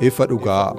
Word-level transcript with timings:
Ifa 0.00 0.26
dhugaa. 0.26 0.72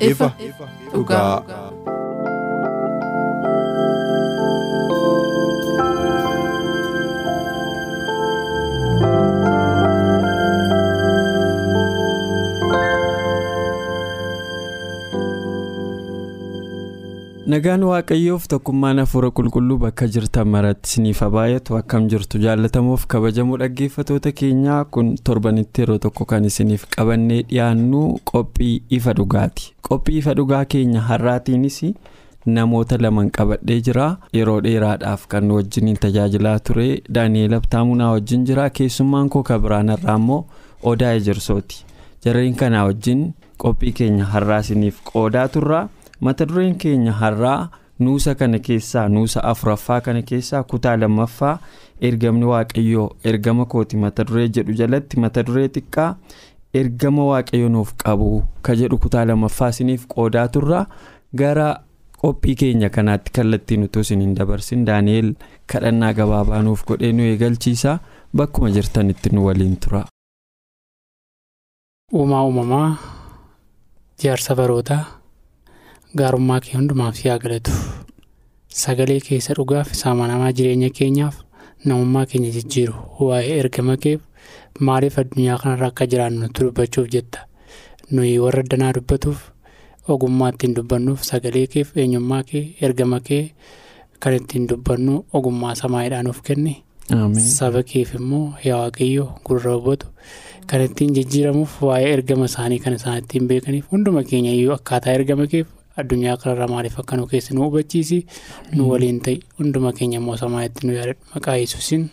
Ifa 0.00 0.32
dhugaa. 0.92 1.67
Nagaan 17.48 17.80
Waaqayyoof 17.88 18.44
tokkummaan 18.52 18.98
hafuura 19.00 19.30
qulqulluu 19.38 19.78
bakka 19.84 20.06
jirtan 20.14 20.48
maratti 20.54 20.88
isiniif 20.90 21.20
haa 21.24 21.30
baay'atu 21.36 21.78
akkam 21.78 22.08
jirtu 22.12 22.40
jaallatamuuf 22.42 23.06
kabajamoo 23.14 23.56
dhaggeeffatoota 23.62 24.32
keenyaa 24.40 24.84
kun 24.96 25.14
torbanitti 25.28 25.80
yeroo 25.84 25.96
tokko 26.06 26.24
kan 26.32 26.44
isiniif 26.50 26.84
qabannee 26.96 27.40
dhiyaannu 27.48 28.02
qophii 28.32 28.74
ifa 28.98 29.14
dhugaati. 29.20 29.72
Qophii 29.88 30.18
ifa 30.18 30.34
dhugaa 30.40 30.64
keenya 30.74 31.00
har'aatiinis 31.08 31.80
namoota 32.58 32.98
laman 33.00 33.30
qabadhee 33.40 33.80
jira 33.88 34.10
yeroo 34.40 34.60
dheeraadhaaf 34.68 35.26
kan 35.32 35.50
wajjiniin 35.56 35.96
tajaajilaa 36.04 36.58
ture 36.70 36.88
Daani'eel 37.14 37.54
Abtaamunaa 37.62 38.10
wajjin 38.18 38.44
jira 38.50 38.70
keessummaan 38.70 39.28
koo 39.28 39.42
kabiraan 39.42 39.88
irraa 39.96 40.16
immoo 40.20 40.44
Odaa 40.82 41.12
Ejersooti. 41.20 41.84
Jarreen 42.24 42.54
kanaa 42.54 42.84
wajjin 42.92 43.30
qophii 43.58 43.92
keenya 43.92 44.24
har'aa 44.34 44.60
isiniif 44.66 45.00
qoodaa 45.12 45.48
turra. 45.48 45.88
Mata 46.20 46.46
dureen 46.48 46.74
keenya 46.82 47.12
har'aa 47.20 47.70
nuusa 48.06 48.34
kana 48.40 48.58
keessaa 48.66 49.08
nuusa 49.14 49.40
afuraffaa 49.52 50.00
kana 50.06 50.22
keessaa 50.30 50.62
kutaa 50.72 50.96
lammaffaa 51.02 51.58
ergamni 52.08 52.44
waaqayyoo 52.52 53.08
ergama 53.30 53.64
kooti 53.72 53.96
mata 54.04 54.24
duree 54.28 54.48
jedhu 54.56 54.72
jalatti 54.80 55.20
mata 55.24 55.42
duree 55.46 55.68
xiqqaa 55.74 56.10
ergama 56.80 57.24
waaqayyo 57.30 57.68
nuuf 57.76 57.90
qabu 58.04 58.30
ka 58.68 58.74
jedhu 58.80 58.98
kutaa 59.04 59.24
lammaffaa 59.30 59.68
isiniif 59.74 60.06
qoodaa 60.14 60.46
turra 60.56 60.84
gara 61.42 61.68
qophii 62.22 62.54
keenya 62.60 62.90
kanaatti 62.96 63.32
kallattiin 63.38 63.84
utuu 63.88 64.00
isin 64.06 64.20
hin 64.26 64.36
dabarsin 64.38 64.86
daani'eel 64.86 65.32
kadhannaa 65.72 66.12
gabaabaa 66.20 66.62
nuuf 66.68 66.84
godhee 66.88 67.12
nu 67.18 67.22
eegalchiisa 67.32 67.98
bakkuma 68.36 68.70
jirtanitti 68.76 69.30
nu 69.34 69.44
waliin 69.46 69.76
tura. 69.84 70.04
uumaa 72.12 72.42
uumamaa 72.44 72.96
jaarsa 74.22 74.54
barootaa. 74.56 75.04
Gaarummaa 76.16 76.60
kee 76.60 76.76
hundumaaf 76.78 77.16
si 77.16 77.28
haa 77.28 77.38
galatu 77.44 77.72
sagalee 78.82 79.20
keessa 79.28 79.54
dhugaaf 79.58 79.92
saamanamaa 80.00 80.52
jireenya 80.60 80.90
keenyaaf 80.98 81.36
namummaa 81.84 82.26
keenya 82.26 82.50
jijjiiru. 82.56 82.94
Waa'ee 83.20 83.58
ergama 83.62 83.96
keef 83.96 84.20
maaliif 84.80 85.18
addunyaa 85.22 85.58
kanarra 85.62 85.86
akka 85.92 86.06
jiraannu 86.06 86.48
dubbachuuf 86.58 87.08
jetta? 87.14 87.40
Nuyi 88.10 88.38
warra 88.44 88.62
danaa 88.72 88.92
dubbatuuf 88.98 89.40
ogummaa 90.08 90.50
ittiin 90.54 90.74
dubbannuuf 90.80 91.22
sagalee 91.30 91.66
keef 91.76 91.96
eenyummaa 91.96 92.42
kee 92.50 92.64
ergama 92.88 93.20
kee 93.30 93.42
kan 94.20 94.34
ittiin 94.40 94.68
dubbannu 94.68 95.24
ogummaa 95.32 95.74
samaayiidhaan 95.82 96.24
nuuf 96.30 96.42
kenni 96.50 96.76
saba 97.56 97.82
keef 97.82 98.14
immoo 98.20 98.54
yaa 98.64 98.78
waaqayyoo 98.84 99.28
gurra 99.46 99.74
hubatu 99.76 100.06
kan 100.70 100.80
ittiin 100.86 101.12
jijjiiramuuf 101.18 101.76
waa'ee 101.88 102.12
ergama 102.16 102.44
isaanii 102.50 102.78
kan 102.86 102.94
isaan 103.00 103.18
ittiin 103.22 103.48
beekaniif 103.52 103.92
hunduma 103.92 104.22
keenya 104.30 104.52
iyyuu 104.56 104.72
akkaataa 104.78 105.12
ergama 105.20 105.46
keef. 105.46 105.66
Addunyaa 106.02 106.36
kanarraa 106.44 106.68
maaliif 106.74 106.98
akka 107.02 107.16
nu 107.20 107.26
keessa 107.32 107.54
nu 107.58 107.64
hubachiisi 107.66 108.18
nu 108.76 108.88
waliin 108.92 109.20
ta'e 109.26 109.36
hunduma 109.58 109.92
keenya 110.00 110.18
immoo 110.22 110.36
samaa'itti 110.44 110.86
nu 110.86 110.92
yaadadhu 111.00 111.24
maqaa 111.34 111.56
yesuusin. 111.64 112.08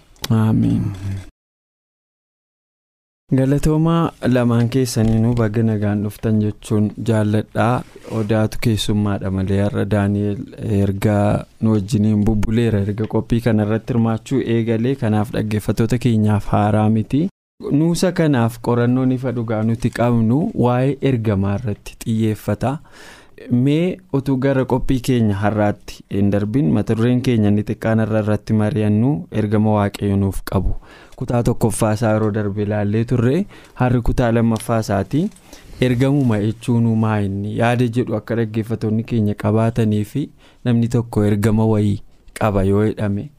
galatoomaa 3.35 4.11
lamaan 4.33 4.67
keessaniinuu 4.73 5.33
baga 5.39 5.63
nagaan 5.67 6.03
dhuftan 6.05 6.39
jechuun 6.43 6.89
jaalladhaa 7.09 7.83
odaatu 8.19 8.57
keessummaadha 8.65 9.31
malee 9.37 9.61
har'a 9.63 9.85
daani'eel 9.93 10.41
ergaa 10.81 11.45
nu 11.61 11.71
wajjiniin 11.75 12.21
bubbuleera 12.27 12.79
erga 12.87 13.07
qophii 13.15 13.41
kanarratti 13.47 13.93
hirmaachuu 13.93 14.41
eegalee 14.55 14.95
kanaaf 15.03 15.31
dhaggeeffattoota 15.37 15.97
keenyaaf 16.05 16.45
haaraa 16.57 16.89
miti. 16.97 17.21
nuusa 17.79 18.11
kanaaf 18.21 18.59
qorannoon 18.67 19.11
ifa 19.17 19.31
dhugaa 19.35 19.63
nuti 19.67 19.89
qabnu 19.99 20.39
waa'ee 20.63 20.95
ergamaa 21.11 21.55
irratti 21.59 21.93
xiyyeeffata. 22.03 22.77
Mee 23.51 23.97
utuu 24.17 24.37
gara 24.43 24.63
qophii 24.71 24.99
keenya 25.07 25.35
har'aatti 25.41 26.03
hin 26.13 26.29
darbin 26.33 26.69
mata 26.77 26.95
dureen 26.99 27.21
keenya 27.27 27.49
inni 27.51 27.63
xiqqaan 27.69 27.99
irra 28.05 28.21
irratti 28.23 28.53
mari'annu 28.61 29.11
ergama 29.41 29.73
waaqayyo 29.77 30.15
nuuf 30.21 30.39
qabu 30.51 30.75
kutaa 31.21 31.43
tokkoffaa 31.49 31.91
isaa 31.99 32.13
yeroo 32.15 32.31
darbe 32.37 32.63
ilaallee 32.67 33.03
turre 33.11 33.35
har'i 33.81 34.01
kutaa 34.09 34.31
lammaffaa 34.37 34.79
isaati 34.85 35.23
ergamuma 35.89 36.39
jechuun 36.45 36.87
maa 37.03 37.19
inni 37.27 37.57
yaada 37.59 37.87
jedhu 37.99 38.15
akka 38.21 38.35
dhaggeeffatoonni 38.41 39.03
keenya 39.13 39.35
qabaatanii 39.45 40.03
fi 40.15 40.25
namni 40.65 40.87
tokko 40.97 41.23
ergama 41.31 41.65
wayii 41.73 42.01
qaba 42.39 42.63
yoo 42.71 42.85
jedhame 42.87 43.29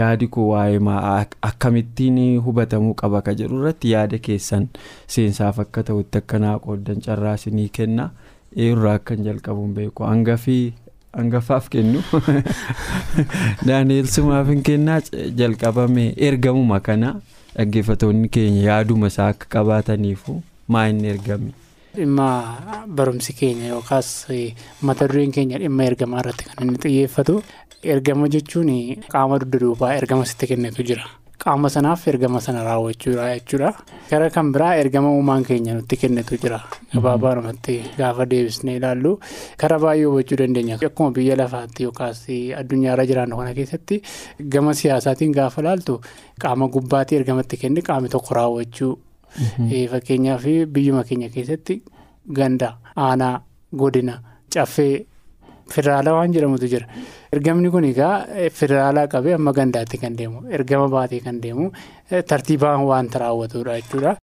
yaadi 0.00 0.26
kun 0.34 0.44
waa'ee 0.50 1.26
akkamittiin 1.48 2.20
hubatamuu 2.44 2.94
qaba 3.02 3.22
ka 3.28 3.34
jedhu 3.40 3.60
irratti 3.62 3.90
yaada 3.94 4.18
keessan 4.28 4.68
seensaaf 5.16 5.58
akka 5.64 5.82
ta'utti 5.90 6.18
akka 6.24 6.38
naa 6.44 6.58
qooddan 6.64 7.00
carraasinii 7.06 7.68
kenna. 7.78 8.10
Irraa 8.56 8.94
akkan 8.98 9.24
jalqabuun 9.26 9.74
beeku 9.74 10.06
hangafaaf 10.06 11.68
kennu 11.74 12.02
daani'eel 13.68 14.08
sumaaf 14.16 14.50
hin 14.52 14.62
kennaa 14.68 15.00
jalqabame 15.40 16.04
ergamuma 16.28 16.80
kana 16.88 17.10
dhaggeeffatoonni 17.56 18.28
keenya 18.36 18.62
yaaduma 18.68 19.10
isaa 19.12 19.28
akka 19.34 19.50
qabaataniifu 19.56 20.36
maa 20.68 20.86
inni 20.92 21.12
ergame. 21.14 21.50
dhimma 21.96 22.28
barumsi 23.00 23.36
keenya 23.40 23.74
yookaas 23.74 24.08
mata 24.90 25.08
dureen 25.10 25.34
keenya 25.38 25.62
dhimma 25.64 25.90
ergamaa 25.90 26.22
irratti 26.24 26.48
kan 26.50 26.64
inni 26.68 26.82
xiyyeeffatu 26.86 27.42
ergama 27.96 28.32
jechuun 28.36 28.72
qaama 29.12 29.38
dugda 29.42 29.62
duubaa 29.66 29.92
ergama 30.00 30.24
sitti 30.30 30.50
kennetu 30.52 30.88
jira. 30.90 31.06
Qaama 31.42 31.68
sanaaf 31.74 32.06
ergama 32.08 32.40
sana 32.40 32.62
raawwachuudha 32.64 33.24
jechuudha 33.36 33.70
gara 34.10 34.30
kan 34.30 34.52
biraa 34.54 34.74
ergama 34.82 35.10
uumaan 35.16 35.44
keenya 35.44 35.74
nutti 35.74 35.96
kennetu 36.02 36.36
jira. 36.42 36.60
Gabaabaadhumatti 36.94 37.74
gaafa 37.98 38.26
deebisnee 38.30 38.76
ilaallu 38.80 39.12
karaa 39.60 39.78
baay'ee 39.84 40.04
hubachuu 40.10 40.38
dandeenya. 40.40 40.78
Akkuma 40.88 41.10
biyya 41.16 41.36
lafaatti 41.36 41.82
yookaas 41.86 42.20
addunyaarra 42.60 43.06
jiraannu 43.10 43.36
kana 43.40 43.54
keessatti 43.54 44.02
gama 44.56 44.74
siyaasaatiin 44.74 45.32
gaafa 45.38 45.60
ilaaltu 45.62 46.00
qaama 46.42 46.68
gubbaatti 46.76 47.16
ergamatti 47.20 47.56
kenne 47.64 47.82
qaami 47.88 48.08
tokko 48.08 48.34
raawwachuu 48.40 48.92
fakkeenyaaf 49.92 50.44
biyyuma 50.76 51.04
keenya 51.04 51.28
keessatti 51.28 51.82
ganda 52.32 52.76
aanaa 52.96 53.34
godina 53.82 54.20
caffee. 54.54 55.06
Federaalaa 55.70 56.14
waan 56.18 56.32
jedhamutu 56.34 56.68
jira. 56.68 56.86
Ergamni 57.32 57.70
kun 57.70 57.84
egaa 57.84 58.26
federaalaa 58.52 59.06
qabee 59.08 59.34
amma 59.34 59.52
gandaatti 59.52 59.98
kan 59.98 60.16
deemu 60.18 60.42
ergama 60.58 60.88
baatee 60.88 61.20
kan 61.20 61.40
deemu 61.42 61.70
tartiibaan 62.28 62.84
waanta 62.90 63.18
raawwatudha 63.18 63.76
jechuudha. 63.80 64.16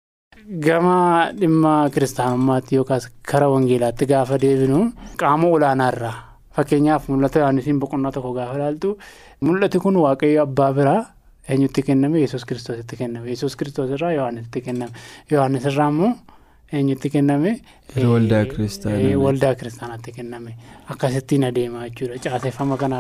Gama 0.67 1.31
dhimma 1.41 1.91
kiristaanummaatti 1.95 2.75
yookaas 2.77 3.09
karaa 3.31 3.51
wangeelaatti 3.55 4.07
gaafa 4.07 4.39
deebinu 4.41 4.81
qaama 5.21 5.47
olaanaarraa 5.57 6.15
fakkeenyaaf 6.57 7.09
mul'ata 7.09 7.39
Yohaannisiin 7.43 7.79
boqonnaa 7.83 8.13
tokko 8.13 8.33
gaafa 8.39 8.55
ilaaltu 8.59 8.97
mul'ati 9.41 9.79
kun 9.85 9.97
waaqayyo 10.05 10.43
abbaa 10.47 10.73
biraa 10.79 11.01
eenyutti 11.49 11.83
kenname 11.83 12.21
yesus 12.25 12.45
kiristoositti 12.49 12.97
kenname 12.97 13.29
yesus 13.31 13.57
kiristoos 13.57 13.91
irraa 13.97 14.13
yohaannisitti 14.19 14.61
kenname 14.67 14.93
yohaannis 15.31 15.65
irraa 15.71 15.89
immoo 15.93 16.11
eenyutti 16.73 17.11
kenname. 17.11 17.61
Waldaa 18.13 18.45
kiristaanaa. 18.45 19.17
Waldaa 19.25 19.55
kiristaanaatti 19.55 20.13
kenname 20.17 20.51
akkasittiin 20.93 21.45
adeemaa 21.49 21.85
jechuudha 21.89 22.19
caaseffama 22.25 22.77
kana 22.83 22.99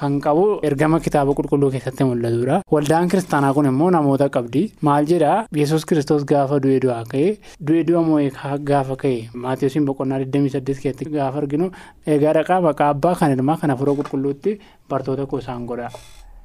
kan 0.00 0.20
qabu 0.26 0.44
ergama 0.68 1.00
kitaaba 1.00 1.32
qulqulluu 1.38 1.70
keessatti 1.74 2.04
mul'atudha. 2.10 2.60
Waldaan 2.74 3.08
kiristaanaa 3.08 3.54
kun 3.54 3.66
immoo 3.72 3.90
namoota 3.90 4.28
qabdi 4.36 4.62
maal 4.88 5.06
jedhaa 5.12 5.46
yesus 5.62 5.84
kiristoos 5.92 6.24
gaafa 6.32 6.60
du'ee 6.66 6.80
du'aa 6.84 7.04
ka'ee 7.12 7.32
du'ee 7.70 7.84
du'a 7.88 8.02
moo'ee 8.10 8.30
gaafa 8.72 8.96
ka'e 9.04 9.28
maatiyoosiin 9.46 9.86
boqonnaa 9.88 10.18
28 10.26 10.82
keessatti 10.84 11.10
gaafa 11.16 11.38
arginu 11.44 11.70
egaa 12.16 12.32
dhaqaa 12.40 12.60
maqaa 12.68 12.88
abbaa 12.96 13.14
kan 13.22 13.32
ilmaa 13.38 13.56
kan 13.62 13.70
hafuura 13.76 13.94
qulqulluutti 14.02 14.58
bartoota 14.88 15.26
koo 15.26 15.38
isaan 15.44 15.64
godha. 15.72 15.88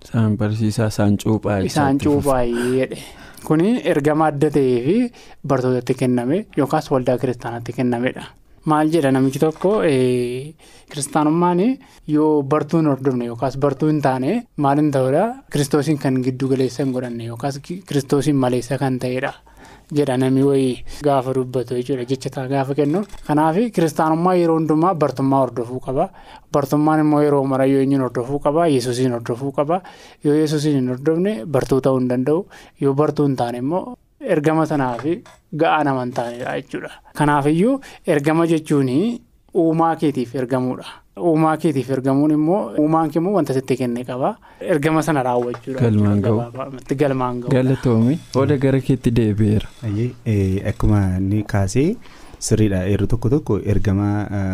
Isaan 0.06 0.38
barsiisaa 0.38 0.88
isaan 0.88 1.18
cuuphaa 1.24 1.57
Isaan 1.69 1.98
cuuphaa 2.03 2.44
jedhe. 2.45 2.98
Kuni 3.45 3.81
ergama 3.94 4.27
adda 4.31 4.50
ta'ee 4.57 4.80
fi 4.86 4.95
bartootatti 5.48 5.94
kenname 6.03 6.45
yookaas 6.57 6.92
waldaa 6.92 7.18
kiristaanaatti 7.18 7.74
kennamedha. 7.77 8.24
Maal 8.65 8.89
jedha 8.94 9.12
namichi 9.12 9.39
tokko 9.42 9.71
kiristaanummaan 10.92 11.62
yoo 12.07 12.44
bartuu 12.44 12.80
hin 12.81 12.89
hordofne 12.92 13.25
yookaas 13.31 13.57
bartuu 13.63 13.89
hin 13.89 14.01
taane 14.01 14.44
maal 14.65 14.77
hin 14.81 14.92
ta'udha 14.95 15.24
kiristoosiin 15.53 15.98
kan 16.04 16.19
giddu 16.27 16.47
galeessa 16.51 16.83
hin 16.83 16.94
godhanne 16.97 17.25
yookaas 17.31 17.59
kiristoosiin 17.65 18.36
maleessa 18.45 18.77
kan 18.77 19.00
ta'edha. 19.00 19.33
Jedha 19.99 20.17
namni 20.17 20.43
wayii 20.49 20.75
gaafa 21.03 21.33
dubbatu 21.38 21.75
jechuudha 21.79 22.05
jecha 22.11 22.47
gaafa 22.53 22.73
kennu. 22.75 23.03
Kanaaf 23.27 23.55
kiristaanummaa 23.75 24.35
yeroo 24.41 24.57
hundumaa 24.59 24.93
bartummaa 24.95 25.39
hordofuu 25.45 25.79
qaba. 25.88 26.09
Bartummaan 26.53 26.99
immoo 27.05 27.21
yeroo 27.21 27.43
mara 27.45 27.65
yoo 27.65 27.81
eenyuun 27.81 28.01
hordofuu 28.07 28.39
qaba? 28.39 28.67
Yesuusiin 28.67 29.11
hordofuu 29.17 29.51
qaba. 29.51 29.81
Yoo 30.23 30.35
yesuusiin 30.35 30.75
hin 30.79 30.89
hordofne 30.95 31.33
bartuu 31.45 31.81
ta'uu 31.81 31.99
hin 31.99 32.09
danda'u 32.09 32.45
yoo 32.81 32.93
bartuu 32.93 33.25
hin 33.27 33.35
taane 33.35 33.57
immoo 33.65 33.97
ergama 34.21 34.65
sanaaf 34.69 35.03
ga'aa 35.61 35.83
nama 35.83 36.01
hin 36.05 36.11
taanedha 36.17 36.51
jechuudha 36.59 36.89
kanaafiyyuu 37.17 37.79
ergama 38.15 38.45
jechuun 38.51 38.89
uumaa 39.53 39.95
keetiif 39.95 40.36
ergamuudha. 40.36 40.86
Uumaa 41.19 41.57
keetiif 41.57 41.89
ergamuun 41.92 42.31
immoo 42.31 42.62
uumaan 42.80 43.09
kee 43.12 43.19
immoo 43.21 43.33
wanta 43.36 43.53
sitti 43.53 43.77
kenne 43.77 44.03
qaba. 44.07 44.36
Ergama 44.62 45.01
sana 45.03 45.24
raawwachuudha. 45.27 45.81
Galmaan 45.81 46.21
ga'u. 46.21 46.39
Galmaan 47.03 47.39
ga'u. 47.42 47.51
Galatoomi 47.51 48.19
oda 48.36 48.57
gara 48.57 48.80
keetti 48.81 49.12
deebi'eera. 49.19 49.68
Akkuma 50.74 51.01
inni 51.18 51.44
kaasee 51.44 51.95
sirriidha 52.39 52.83
yeroo 52.89 53.07
tokko 53.07 53.30
tokko 53.30 53.59
ergama 53.74 54.07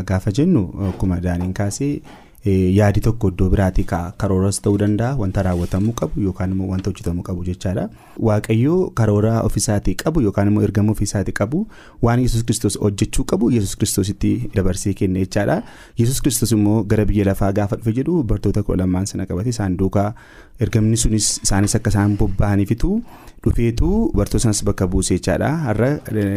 gaafa 0.07 0.31
jennu 0.39 0.63
akkuma 0.89 1.19
daaniin 1.27 1.53
kaasee 1.53 1.91
yaadi 2.51 3.01
tokko 3.05 3.29
iddoo 3.33 3.49
biraatii 3.53 3.85
karooras 4.21 4.59
ta'uu 4.65 4.77
danda'a 4.83 5.15
wanta 5.21 5.43
raawwatamuu 5.47 5.93
qabu 6.01 6.21
yookaan 6.27 6.51
immoo 6.55 6.67
wanta 6.73 6.89
hojjetamuu 6.91 7.23
qabu 7.29 7.43
jechaadha. 7.49 7.89
Waaqayyoo 8.29 8.89
karoora 8.99 9.33
ofisaatii 9.49 9.95
qabu 10.03 10.21
yookaan 10.25 10.47
immoo 10.51 10.63
ergama 10.67 10.91
ofisaatii 10.95 11.33
qabu 11.41 11.61
waan 12.01 12.19
yesus 12.25 12.43
kristos 12.49 12.77
hojjechuu 12.83 13.25
qabu 13.33 13.51
yesus 13.57 13.75
kristositti 13.83 14.33
dabarsee 14.55 14.93
kenne 14.93 15.19
jechaadha. 15.25 15.61
yesus 15.97 16.21
kristos 16.21 16.51
immoo 16.57 16.83
gara 16.83 17.05
biyya 17.05 17.25
lafaa 17.31 17.51
gaafa 17.59 17.75
dhufe 17.81 17.93
jedhu 17.99 18.23
bartoota 18.33 18.63
kudha 18.63 18.77
lamaan 18.83 19.05
sana 19.11 19.25
qabate 19.29 19.49
isaan 19.55 19.77
duukaa 19.79 20.09
ergamni 20.65 20.97
sunis 20.97 21.29
isaanis 21.45 21.75
akka 21.79 21.89
isaan 21.93 22.17
bobba'aniifitu 22.21 22.91
dhufeetu 23.43 23.89
bartoota 24.19 24.43
sanas 24.45 24.63
bakka 24.69 24.87
buuse 24.87 25.13
jechaadha. 25.17 25.49
Har'a 25.67 25.89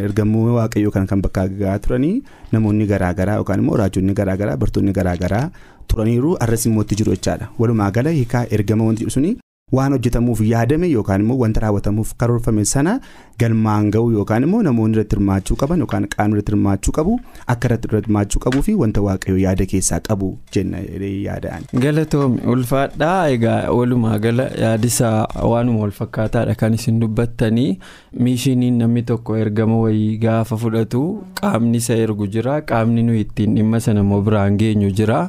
ergamuu 0.07 0.47
waaqayyoo 0.59 0.91
kan 0.97 1.07
kan 1.13 1.23
bakka 1.27 1.47
gahaa 1.49 1.79
turanii 1.87 2.23
namoonni 2.53 2.87
garaagaraa 2.93 3.37
yookaan 3.41 3.61
immoo 3.65 3.77
raajonni 3.83 4.15
garaagaraa 4.21 4.57
bartoonni 4.65 4.93
garaagaraa 4.99 5.45
turaniiru 5.93 6.37
har'as 6.41 6.67
immoo 6.67 6.83
itti 6.89 6.95
jiru 7.03 7.13
jechaadha. 7.19 7.49
Walumaa 7.59 7.91
gala 7.91 8.11
hiikaa 8.19 8.47
ergama 8.59 8.85
wanti 8.91 9.11
suni 9.17 9.37
waan 9.77 9.93
hojjetamuuf 9.95 10.41
yaadame 10.43 10.89
yookaan 10.91 11.21
immoo 11.23 11.35
wanta 11.41 11.61
raawwatamuuf 11.63 12.09
karoorfame 12.21 12.65
sana 12.71 12.95
galmaan 13.43 13.91
ga'u 13.95 14.09
yookaan 14.15 14.43
immoo 14.47 14.63
namoonni 14.67 14.97
irratti 14.97 15.17
hirmaachuu 15.17 15.57
qaban 15.61 15.79
yookaan 15.85 16.07
qaamni 16.15 16.35
irratti 16.37 16.53
hirmaachuu 16.53 16.93
qabu 16.97 17.13
akka 17.55 17.69
irratti 17.69 17.89
hirmaachuu 17.93 18.41
qabuu 18.47 18.63
fi 18.69 18.75
wanta 18.81 19.01
waaqayyoo 19.05 19.39
yaada 19.45 19.67
keessaa 19.73 20.01
qabu 20.09 20.31
jenna 20.57 20.79
yaadaan. 21.27 21.63
Galatoomi 21.85 22.41
ulfaadhaa 22.55 23.29
egaa 23.37 23.61
walumaa 23.79 24.19
gala 24.27 24.49
yaadisaa 24.65 25.29
waanuma 25.53 25.81
wal 25.85 25.95
fakkaataadha 26.01 26.55
kan 26.65 26.75
isin 26.81 26.99
dubbattanii 27.05 27.71
miishiniin 28.19 28.79
namni 28.83 29.03
tokko 29.13 29.37
ergama 29.45 29.79
wayii 29.85 30.19
gaafa 30.27 30.57
fudhatu 30.65 31.05
qaamni 31.41 31.79
isa 31.85 31.95
ergu 32.09 32.27
jira 32.27 32.61
qaamni 32.75 33.03
nuyi 33.07 33.21
ittiin 33.29 33.55
dhimma 33.61 33.81
sana 33.81 34.01
immoo 34.09 34.21
biraan 34.23 34.57
geenyu 34.65 34.91
jira. 34.91 35.23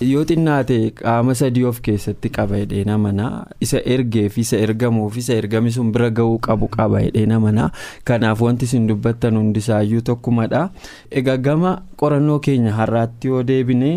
Yoo 0.00 0.24
xinnaate 0.28 0.76
qaama 0.98 1.34
sadii 1.38 1.64
of 1.70 1.78
keessatti 1.86 2.28
qaba 2.36 2.56
hidhee 2.60 2.82
namanaa 2.88 3.46
isa 3.66 3.78
ergeef 3.94 4.38
isa 4.42 4.56
ergamuuf 4.66 5.16
isa 5.22 5.34
ergami 5.40 5.70
sun 5.76 5.92
bira 5.94 6.10
ga'uu 6.18 6.38
qabu 6.46 6.68
qaba 6.76 7.00
hidhee 7.04 7.26
namanaa 7.32 7.70
kanaaf 8.10 8.40
wanti 8.46 8.64
isin 8.68 8.86
dubbattan 8.90 9.36
hundisaayyuu 9.38 10.02
tokkumadha. 10.08 10.62
Egaa 11.10 11.36
gama 11.46 11.72
qorannoo 12.02 12.38
keenya 12.46 12.72
har'aatti 12.78 13.28
yoo 13.32 13.42
deebine 13.50 13.92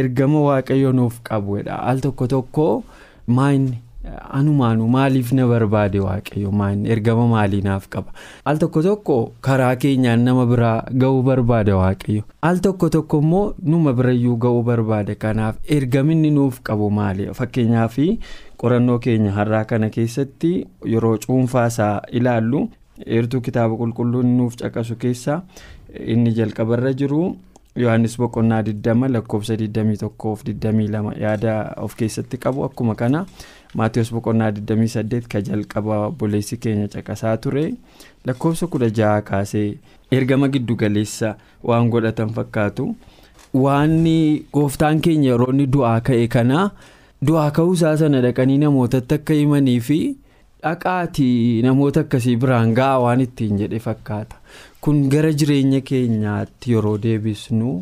ergama 0.00 0.40
waaqayyo 0.48 0.92
nuuf 0.92 1.20
qabudha 1.30 1.80
al 1.92 2.00
tokko 2.04 2.26
tokko 2.34 2.66
maayinni 3.26 3.78
anumaanu 4.04 4.88
maaliif 4.88 5.32
na 5.32 5.46
barbaade 5.46 6.00
waaqayyo? 6.00 6.50
Ergama 6.94 7.26
maalii 7.28 7.62
naaf 7.62 7.88
qaba. 7.88 8.12
Al 8.44 8.58
tokko 8.58 8.82
tokko 8.82 9.32
karaa 9.40 9.76
keenyaan 9.76 10.24
nama 10.24 10.46
biraa 10.46 10.84
ga'uu 10.90 11.22
barbaade 11.22 11.72
waaqayyo. 11.72 12.22
Al 12.42 12.58
tokko 12.60 12.88
tokko 12.90 13.18
immoo 13.20 13.54
numa 13.62 13.92
birayyuu 13.92 14.36
ga'uu 14.36 14.62
barbaade 14.62 15.14
kanaaf 15.14 15.56
ergaminni 15.68 16.30
nuuf 16.30 16.60
qabu 16.62 16.90
maali? 16.90 17.28
Fakkeenyaaf 17.34 17.96
qorannoo 18.58 18.98
keenya 18.98 19.32
har'aa 19.32 19.64
kana 19.64 19.90
keessatti 19.90 20.66
yeroo 20.86 21.16
cuunfaasaa 21.26 22.02
ilaallu 22.12 22.68
eertuu 23.06 23.40
kitaaba 23.40 23.76
qulqulluun 23.76 24.36
nuuf 24.38 24.56
caqasu 24.56 24.96
keessaa 24.96 25.42
inni 26.06 26.32
jalqabarra 26.34 26.92
jiru. 26.94 27.36
Yohannis 27.76 28.18
boqonnaa 28.18 28.62
20 28.62 29.08
lakkoofsa 29.08 29.54
21-22 29.54 31.20
yaada 31.22 31.74
of 31.76 31.96
keessatti 31.96 32.38
qabu 32.38 32.64
akkuma 32.64 32.94
kana 32.94 33.24
maatiyoos 33.74 34.12
boqonnaa 34.12 34.50
28 34.50 35.28
ka 35.32 35.40
jalqaba 35.40 36.06
obboleessi 36.06 36.56
keenya 36.56 36.88
caqasaa 36.88 37.36
ture. 37.36 37.74
Lakkoofsa 38.26 38.66
16 38.66 39.22
kaasee 39.30 39.78
ergama 40.10 40.48
giddugaleessa 40.48 41.36
waan 41.64 41.88
godhatan 41.88 42.34
fakkaatu. 42.36 42.94
Waan 43.54 44.04
gooftaan 44.52 45.00
keenya 45.00 45.30
yeroo 45.32 45.52
du'aa 45.52 46.00
ka'e 46.00 46.28
kana 46.28 46.70
du'aa 47.26 47.50
ka'uusaa 47.50 47.96
sana 47.96 48.20
dhaqanii 48.20 48.58
namootatti 48.58 49.14
akka 49.14 49.34
himanii 49.34 49.80
fi 49.80 49.98
dhaqaatii 50.62 51.62
namoota 51.66 52.00
akkasii 52.04 52.36
biraan 52.44 52.74
ga'a 52.78 52.98
waan 53.04 53.20
ittiin 53.26 53.58
jedhe 53.62 53.78
fakkaata. 53.86 54.36
kun 54.82 55.08
gara 55.10 55.32
jireenya 55.40 55.80
keenyaatti 55.88 56.72
yeroo 56.72 56.94
deebisnu 57.02 57.72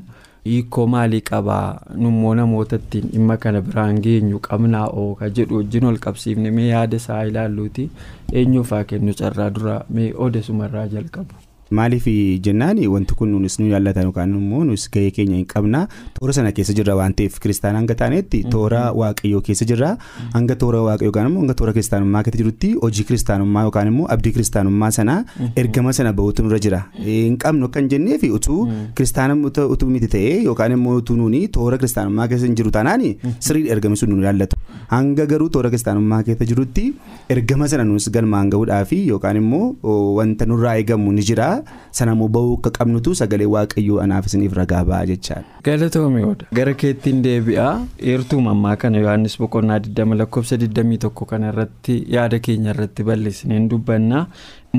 hiikoo 0.47 0.87
maalii 0.95 1.21
qabaa? 1.31 1.81
Nummoo 2.03 2.35
namoota 2.41 2.77
ittiin 2.81 3.09
dhimma 3.13 3.37
kana 3.45 3.61
biraan 3.69 4.01
geenyu 4.07 4.39
qabnaa? 4.49 4.87
Ooka 5.03 5.29
jedhu 5.39 5.57
wajjin 5.61 5.85
ol 5.91 5.99
qabsiifne. 6.07 6.51
Mee 6.57 6.67
yaada 6.69 6.97
isaa 7.03 7.23
ilaalluuti. 7.31 7.91
Eenyuuf 8.33 8.71
haa 8.77 8.85
kennu 8.93 9.15
carraa 9.21 9.51
dura? 9.55 9.77
Mee 9.91 10.13
oda 10.27 10.43
sumarraa 10.49 10.87
jalqabu. 10.97 11.35
Maaliif 11.71 12.07
jennaan? 12.43 12.79
Wanti 12.91 13.15
kun 13.15 13.31
nunis 13.31 13.59
nu 13.61 13.67
yaallatan 13.71 14.03
yookaan 14.11 14.33
immoo 14.35 14.65
nus 14.67 14.89
gahee 14.91 15.11
keenya 15.15 15.37
hin 15.39 15.47
qabna. 15.47 15.87
Toora 16.19 16.33
sana 16.35 16.51
keessa 16.53 16.75
jirra 16.75 16.97
waan 16.99 17.13
ta'eef 17.15 17.39
kiristaana 17.39 17.79
hanga 17.79 17.95
taanetti 17.95 18.41
toora 18.51 18.91
waaqayyoo 19.01 19.41
keessa 19.49 19.65
jirra. 19.71 19.91
Hanga 20.35 20.57
toora 20.59 20.81
waaqayyoo 20.87 21.11
yookaan 21.13 21.29
immoo 21.31 21.43
hanga 21.45 21.55
toora 21.61 21.73
kiristaanummaa 21.77 22.23
keessa 22.27 22.41
jirutti 22.43 22.71
hojii 22.83 23.05
kiristaanummaa 23.11 23.63
yookaan 23.69 23.87
immoo 23.93 24.07
abdii 24.15 24.33
kiristaanummaa 24.39 24.91
sana 24.97 25.15
ergama 25.63 25.93
sana 25.99 26.13
bahuutu 26.13 26.43
nurra 26.43 26.59
jira. 26.67 26.81
Hin 27.07 27.37
qabnu 27.45 27.69
kan 27.77 27.89
jenneef 27.95 28.25
utuu 28.41 28.67
kiristaana 28.99 29.39
utuu 29.77 29.89
miti 29.95 30.09
ta'ee 30.17 30.43
yookaan 30.49 30.73
immoo 30.79 30.97
utuu 31.05 31.17
nuuni 31.23 31.45
toora 31.59 31.79
kiristaanummaa 31.85 32.27
keessa 32.35 32.47
hin 32.51 32.57
jiru 32.63 32.71
taanaan 32.79 33.07
sirrii 33.39 33.69
ergami 33.77 33.97
sun 34.03 34.11
nu 34.17 34.23
yaallatu. 34.27 34.59
Hanga 34.91 35.27
garuu 35.35 35.49
toora 35.55 35.71
kiristaanummaa 35.71 36.23
keessa 36.27 36.45
jirutti 36.51 36.89
ergama 37.37 37.69
sana 37.71 37.85
nus 37.95 38.11
galmaan 38.19 38.51
gahuudhaafi 38.57 39.01
yookaan 39.15 39.37
immoo 39.45 39.77
wanta 40.19 40.47
nurraa 40.51 40.75
eegamu 40.83 41.13
ni 41.15 41.23
jira. 41.33 41.51
Sana 41.99 42.13
immoo 42.17 42.29
bahuu 42.37 42.55
akka 42.59 42.71
qabnutu 42.79 43.15
sagalee 43.21 43.47
waaqayyoo 43.55 44.01
anaaf 44.05 44.27
isiniif 44.31 44.53
ragaa 44.61 44.83
ba'a 44.91 45.07
jechaadha. 45.11 45.45
galatoomii 45.69 46.25
oda 46.33 46.47
gara 46.59 46.75
keettiin 46.83 47.23
deebi'a 47.27 47.69
eertuu 48.13 48.41
ammaa 48.55 48.77
kana 48.85 48.99
yohannis 49.05 49.39
boqonnaa 49.45 49.79
20 49.89 50.19
lakkoofsa 50.23 50.57
21 50.67 51.27
kana 51.33 51.49
irratti 51.55 51.97
yaada 52.17 52.39
keenya 52.49 52.71
irratti 52.77 53.03
balleessineen 53.11 53.69
dubbanna 53.73 54.27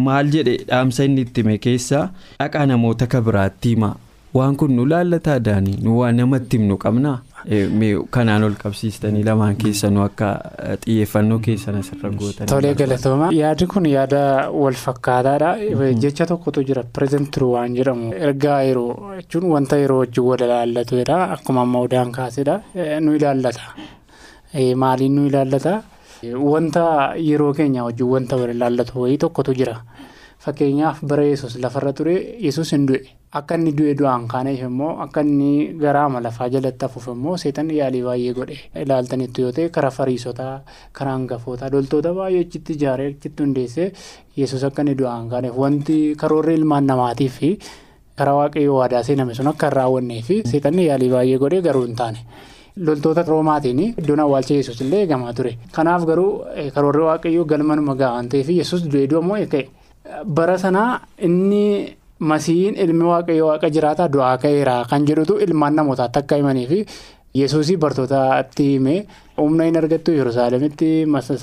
maal 0.06 0.30
jedhe 0.38 0.56
dhaamsa 0.70 1.04
inni 1.10 1.22
itti 1.28 1.42
hime 1.44 1.58
keessa 1.68 2.06
dhaqaa 2.40 2.66
namoota 2.74 3.08
ka 3.16 3.22
biraatti 3.28 3.70
hima 3.76 3.92
waan 4.38 4.56
kun 4.60 4.72
nu 4.78 4.86
laallataa 4.94 5.40
daanii 5.48 5.78
nu 5.86 5.98
waan 6.00 6.16
namatti 6.22 6.58
himnu 6.58 6.78
qabnaa. 6.84 7.18
Kanaan 8.12 8.44
ol 8.44 8.54
qabsiistanii 8.64 9.24
lamaan 9.26 9.56
keessanuu 9.56 10.04
akka 10.04 10.28
xiyyeeffannoo 10.86 11.40
keessan 11.40 11.76
asirra 11.80 12.10
gootan. 12.10 12.48
Tolee 12.48 12.74
galatooma 12.76 13.30
yaadi 13.34 13.68
kun 13.68 13.86
yaada 13.86 14.52
wal 14.52 14.74
fakkaataadha. 14.74 15.56
Jecha 16.02 16.26
tokkotu 16.26 16.64
jira. 16.64 16.84
Pireezentiru 16.84 17.52
waan 17.54 17.76
jedhamu. 17.76 18.14
Ergaa 18.14 18.62
yeroo 18.64 19.16
jechuun 19.18 19.50
wanta 19.54 19.78
yeroo 19.78 20.00
wajjin 20.04 20.24
wal 20.24 20.42
ilaallatudha 20.48 21.18
akkuma 21.38 21.62
amma 21.62 21.80
odaan 21.80 22.12
kaasedha 22.12 22.62
nu 23.02 23.16
ilaallata. 23.16 23.62
Maaliin 24.76 25.16
nu 25.16 25.26
ilaallata? 25.28 25.82
Wanta 26.54 27.16
yeroo 27.18 27.54
keenya 27.54 27.84
wajjin 27.84 28.08
wanta 28.08 28.36
wal 28.38 28.50
ilaallatu 28.56 29.02
wayii 29.02 29.18
tokkotu 29.18 29.54
jira. 29.54 29.78
Fakkeenyaaf 30.40 31.02
bara 31.04 31.24
yesus 31.24 31.58
lafarra 31.64 31.94
ture. 31.94 32.16
Yesus 32.40 32.72
hin 32.72 32.86
du'e 32.88 33.02
akka 33.40 33.56
inni 33.58 33.72
du'e 33.80 33.94
du'aan 34.00 34.24
kaaneef 34.32 34.62
immoo 34.68 34.92
akka 35.06 35.22
inni 35.26 35.52
garaama 35.84 36.20
lafaa 36.26 36.50
jalatti 36.56 36.86
hafuuf 36.86 37.08
immoo 37.14 37.36
seetan 37.44 37.70
yaalii 37.80 38.02
baay'ee 38.08 38.34
godhe 38.40 38.58
ilaaltanitti 38.84 39.42
yoo 39.46 39.52
ta'e 39.58 39.70
karaa 39.78 39.92
fariisotaa 39.98 40.56
karaa 41.00 41.14
hangafootaa 41.18 41.70
loltoota 41.76 42.12
baay'ee 42.18 42.42
achitti 42.48 42.74
ijaaree 42.80 43.08
achitti 43.14 43.44
hundeessee 43.44 43.88
yesus 44.42 44.64
akka 44.70 44.82
inni 44.86 44.96
du'aan 45.02 45.30
kaaneef 45.34 45.56
wanti 45.64 45.98
karoorri 46.24 46.56
ilmaan 46.60 46.88
namaatiif 46.92 47.40
karaa 48.20 48.36
waaqayyoo 48.42 48.78
waadaa 48.82 49.04
seename 49.10 49.34
sun 49.40 49.48
akka 49.54 49.68
hin 49.70 49.76
raawwannee 49.80 50.22
fi 50.30 50.42
seexanni 50.52 50.88
yaalii 50.90 51.10
baay'ee 51.16 51.38
godhee 51.44 51.62
garuu 51.68 51.86
hin 51.86 51.96
taane. 52.02 52.20
Loltoota 52.88 53.24
roomaatiin 53.28 53.80
iddoon 54.02 54.20
awwaalcha 54.26 54.54
yesus 54.60 54.82
illee 54.82 55.00
eegamaa 55.06 55.34
ture. 55.38 55.56
Kanaaf 55.76 56.06
garuu 56.10 56.30
karoorri 56.76 57.02
waaqayyoo 57.08 57.46
galmanuma 57.46 57.96
gahaa 58.02 58.14
waan 58.18 58.30
ta'eef 58.34 58.50
yesus 58.60 58.84
du'ee 58.92 59.08
du'a 59.14 59.22
moo 59.30 59.40
ka'e. 59.56 59.64
Bara 60.38 60.58
sanaa 60.58 61.02
inni 61.28 61.64
masiihin 62.30 62.76
ilmi 62.86 63.06
waaqayyoo 63.12 63.48
waaqa 63.52 63.70
jiraataa 63.76 64.08
du'aa 64.14 64.38
ka'eera 64.44 64.76
kan 64.90 65.06
jedhutu 65.10 65.38
ilmaan 65.46 65.76
namootaatti 65.80 66.20
akka 66.22 66.36
himanii 66.42 66.68
fi 66.72 66.80
yesuusii 67.42 67.78
bartootaatti 67.84 68.66
himee 68.72 68.98
humna 69.38 69.64
hin 69.70 69.78
argattu 69.82 70.12
yerusaalemitti 70.20 70.90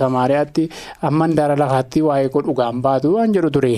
samaariyaatti 0.02 0.68
amma 1.10 1.24
handaara 1.26 1.56
lafaatti 1.62 2.02
waa'ee 2.08 2.28
koo 2.34 2.42
dhugaan 2.50 2.82
baatu 2.88 3.14
waan 3.16 3.34
jedhu 3.38 3.50
ture. 3.58 3.74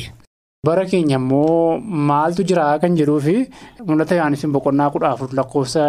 Bara 0.63 0.85
keenya 0.85 1.17
immoo 1.17 1.81
maaltu 1.81 2.45
jira 2.45 2.79
kan 2.83 2.93
jedhuu 2.95 3.19
fi 3.27 3.35
mul'ata 3.89 4.17
Yohaannis 4.19 4.43
boqonnaa 4.57 4.91
kudha 4.93 5.13
afur 5.17 5.29
lakkoofsa 5.39 5.85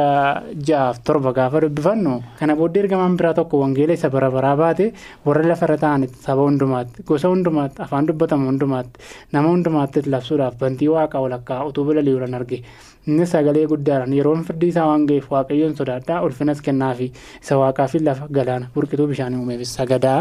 ja'aaf 0.68 1.02
torba 1.04 1.34
gaafa 1.36 1.60
dubbifannu 1.66 2.14
kana 2.40 2.56
booddee 2.56 2.80
ergamaan 2.86 3.18
biraa 3.20 3.34
tokko 3.40 3.60
wangeela 3.64 3.98
isa 4.00 4.08
bara 4.14 4.30
baraa 4.36 4.56
baate 4.62 4.94
warra 5.26 5.44
lafarra 5.52 5.76
ta'anitti 5.82 6.24
saba 6.28 6.48
hundumaatti 6.48 7.04
gosa 7.04 7.28
hundumaatti 7.34 7.84
afaan 7.84 8.08
dubbatamu 8.12 8.48
hundumaatti 8.52 9.04
nama 9.36 9.52
hundumaatti 9.52 10.06
labsuudhaaf 10.08 10.56
bantii 10.64 10.88
waaqaa 10.96 11.20
walakkaa 11.26 11.60
utuu 11.68 11.84
balali'uudhaan 11.92 12.40
arge 12.40 12.64
innis 13.08 13.36
sagalee 13.36 13.68
guddaadhaan 13.74 14.16
yeroon 14.20 14.48
firdii 14.48 14.72
isaa 14.76 14.88
waan 14.92 15.04
ga'eef 15.12 15.28
waaqayyoon 15.36 15.76
sodaadhaa 15.82 16.24
ulfinas 16.30 16.64
kennaafi 16.70 17.12
isa 17.44 17.60
waaqaa 17.66 17.92
fi 17.96 18.00
lafa 18.08 18.32
galaana 18.40 18.72
burqituu 18.78 19.12
bishaanii 19.12 19.44
uumeefis 19.44 19.76
sagadaa 19.82 20.20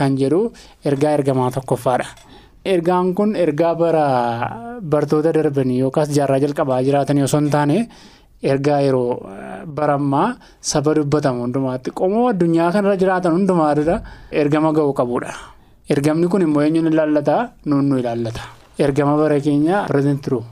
kan 0.00 0.16
jedhu 0.24 0.42
ergaa 0.88 1.12
ergamaa 1.20 1.50
tokkoffaadha. 1.58 2.08
Ergaan 2.64 3.14
kun 3.14 3.34
ergaa 3.36 3.74
bara 3.74 4.04
bartoota 4.82 5.32
darbanii 5.32 5.80
yookaas 5.80 6.10
jaarraa 6.16 6.38
jalqabaa 6.44 6.82
jiraatan 6.84 7.22
osoo 7.24 7.40
hin 7.40 7.50
taane 7.50 7.76
ergaa 8.42 8.80
yeroo 8.84 9.16
barammaa 9.78 10.26
saba 10.60 10.94
dubbatamu 10.98 11.40
hundumaatti 11.46 11.90
qomoo 12.00 12.26
addunyaa 12.32 12.70
kanarra 12.74 12.96
jiraatan 13.02 13.32
hundumaadha 13.36 13.96
ergama 14.42 14.72
ga'uu 14.76 14.92
qabudha. 15.00 15.32
Ergamni 15.90 16.28
kun 16.28 16.42
immoo 16.42 16.62
eenyuun 16.62 16.92
ilaallata 16.92 17.36
nuunnu 17.66 17.98
ilaallata. 18.02 18.42
Ergama 18.78 19.16
bara 19.16 19.40
keenyaa 19.46 19.86
rezentiruu 19.96 20.42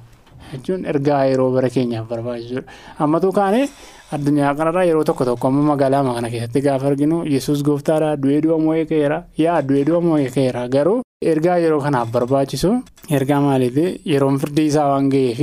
jechuun 0.53 0.85
ergaa 0.93 1.25
yeroo 1.31 1.51
bara 1.53 1.69
keenyaaf 1.71 2.09
barbaachisuudha. 2.09 2.65
Ammatu 3.05 3.33
kaane 3.33 3.69
addunyaa 4.17 4.55
kanarraa 4.55 4.85
yeroo 4.89 5.05
tokko 5.05 5.25
tokko 5.29 5.49
amma 5.49 5.63
magaalaa 5.75 6.03
kana 6.15 6.31
keessatti 6.31 6.61
gaafa 6.67 6.87
arginu 6.93 7.25
yesus 7.35 7.63
gooftaadha 7.69 8.17
du'ee 8.23 8.41
du'a 8.43 8.59
moo'ee 8.65 8.87
ka'eera 8.91 9.19
yaa 9.45 9.61
du'ee 9.69 9.85
du'a 9.91 10.01
moo'ee 10.01 10.31
ka'eera 10.37 10.69
garuu. 10.69 11.03
Ergaa 11.27 11.57
yeroo 11.59 11.81
kanaaf 11.83 12.11
barbaachisu 12.15 12.69
ergaa 13.11 13.41
maaliiti 13.43 13.87
yeroon 14.07 14.37
firdii 14.39 14.67
isaa 14.71 14.85
waan 14.91 15.09
ga'eef 15.11 15.41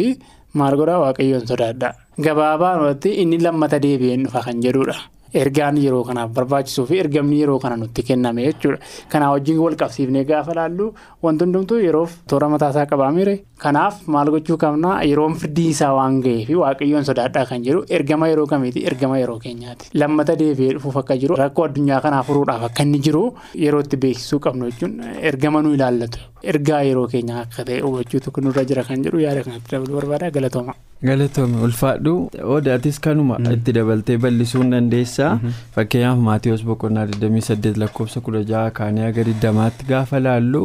maal 0.55 0.75
godhaa 0.79 1.01
waaqayyoon 1.03 1.47
sodaadha. 1.49 1.89
Gabaabaa 2.25 2.95
inni 3.03 3.39
lammata 3.43 3.79
deebi'een 3.83 4.23
dhufa 4.23 4.41
kan 4.45 4.61
jedhudha. 4.63 4.95
Ergaan 5.33 5.77
yeroo 5.77 6.03
kanaaf 6.07 6.29
barbaachisuu 6.35 6.85
fi 6.87 6.99
ergamni 7.03 7.39
yeroo 7.41 7.59
kana 7.59 7.75
nutti 7.77 8.03
kenname 8.03 8.43
jechuudha. 8.45 8.77
Kanaa 9.09 9.31
wajjin 9.33 9.57
wal 9.59 9.75
qabsiifnee 9.75 10.23
gaafa 10.25 10.53
laallu 10.55 10.93
wanti 11.23 11.43
hundumtuu 11.45 11.79
yeroof 11.83 12.13
toora 12.27 12.49
mataasaa 12.49 12.85
qabaamire. 12.85 13.35
Kanaaf 13.57 14.07
maal 14.07 14.29
gochuu 14.35 14.57
qabna 14.57 15.01
yeroon 15.09 15.35
firdii 15.41 15.67
isaa 15.73 15.91
waan 15.97 16.21
ga'eef 16.21 16.49
waaqayyoon 16.61 17.05
sodaadhaa 17.09 17.45
kan 17.49 17.63
jedhu 17.67 17.83
ergama 17.89 18.27
yeroo 18.31 18.45
kamiiti 18.47 18.85
ergama 18.85 19.17
yeroo 19.19 19.39
keenyaati. 19.39 19.89
Lammata 19.93 20.35
deebi'ee 20.39 20.73
dhufuuf 20.77 20.97
akka 21.03 21.17
jiru 21.17 21.35
rakkoo 21.41 21.65
addunyaa 21.67 22.01
kanaa 22.01 22.23
furuudhaaf 22.23 22.63
akka 22.69 22.83
inni 22.83 22.99
jiru 23.09 23.23
yerootti 23.65 23.97
beeksisuu 23.97 24.39
qabnu 24.39 24.71
jechuun 24.71 24.99
ergama 25.31 25.61
nu 25.61 25.73
ilaallatu. 25.73 26.19
Ergaa 26.53 26.81
yeroo 26.87 27.07
keenyaa 27.13 27.41
akka 27.45 27.63
ta'e 27.69 27.79
hubachuutu 27.85 28.31
nurra 28.47 28.63
jira 28.71 28.83
kan 28.89 29.03
jedhu 29.05 29.19
yaada 29.25 29.43
kanatti 29.47 29.71
dabaluu 29.75 29.95
barbaada 29.99 30.31
galatooma. 30.39 30.73
Galatoome 31.09 31.61
ulfaadhu. 31.67 32.13
Odaatis 32.57 32.99
kanuma 33.07 33.37
itti 33.53 33.73
dabaltee 33.77 34.17
bal'isuun 34.25 34.69
dandeessaa. 34.75 35.31
Fakkeenyaaf 35.75 36.17
maatiiwwan 36.27 36.65
boqonnaa 36.71 37.05
28 37.15 37.79
lakkoofsa 37.83 38.19
16 38.29 38.69
kaanii 38.79 39.05
aga 39.09 39.23
20tti 39.31 39.85
gaafa 39.89 40.19
laallu 40.27 40.63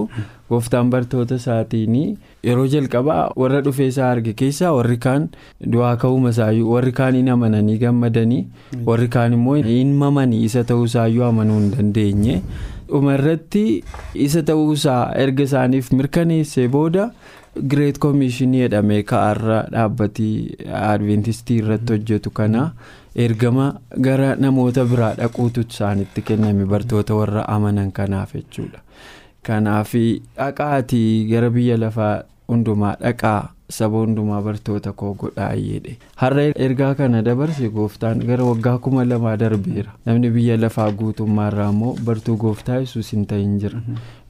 gooftaan 0.50 0.90
bartoota 0.92 1.34
isaatiin 1.40 1.96
yeroo 2.49 2.66
jalqabaa 2.72 3.20
warra 3.42 3.60
dhufee 3.66 3.87
isaa 3.92 4.08
arge 4.14 4.32
keessaa 4.40 4.72
warri 4.76 4.96
kaan 5.04 5.28
du'aa 5.75 5.92
ka'uuma 6.04 6.32
isaayyuu 6.34 6.72
warri 6.75 6.92
kaan 7.00 7.14
hin 7.18 7.28
amananii 7.34 7.76
gammadanii 7.82 8.40
warri 8.88 9.08
kaan 9.16 9.32
immoo 9.38 9.54
hin 9.68 9.92
mamanii 10.00 10.42
isa 10.49 10.64
ta'uu 10.70 10.84
isaayyuu 10.90 11.25
amanuu 11.28 11.58
hin 11.60 11.70
dandeenye 11.76 12.34
dhumarratti 12.92 13.64
isa 14.14 14.42
ta'uu 14.42 14.73
isaa 14.78 15.02
erga 15.25 15.42
isaaniif 15.49 15.92
mirkaneessee 15.92 16.68
booda. 16.68 17.11
Gireet 17.70 17.99
koomishinii 17.99 18.61
jedhamee 18.62 19.02
ka'aarra 19.02 19.56
dhaabbatii 19.73 20.66
adventistii 20.80 21.56
irratti 21.62 21.92
hojjetu 21.97 22.30
kana 22.30 22.66
ergama 23.25 23.64
gara 24.06 24.28
namoota 24.44 24.85
biraa 24.92 25.14
dhaquutu 25.18 25.64
isaanitti 25.68 26.23
kenname 26.23 26.64
bartoota 26.75 27.14
warra 27.18 27.42
amanan 27.56 27.90
kanaaf 27.92 28.35
jechuudha. 28.38 28.78
Kanaaf 29.42 29.94
dhaqaatii 30.37 31.26
gara 31.32 31.50
biyya 31.50 31.76
lafaa 31.80 32.14
hundumaa 32.49 32.94
dhaqaa 33.02 33.40
saba 33.78 33.98
hundumaa 34.04 34.40
bartoota 34.46 34.92
koo 35.02 35.12
godhaa 35.22 35.50
jedhe 35.56 35.96
har'a 36.22 36.46
ergaa 36.68 36.94
kana 37.00 37.22
dabarse 37.28 37.68
gooftaan 37.76 38.24
gara 38.30 38.44
waggaa 38.50 38.78
kuma 38.78 39.04
lamaa 39.04 39.36
darbeera. 39.44 39.92
Namni 40.06 40.30
biyya 40.38 40.56
lafaa 40.64 40.90
guutummaarraa 41.02 41.70
immoo 41.76 41.94
bartuu 42.10 42.36
gooftaa 42.46 42.80
yesuus 42.84 43.12
hin 43.16 43.26
ta'in 43.34 43.58
jira. 43.64 43.80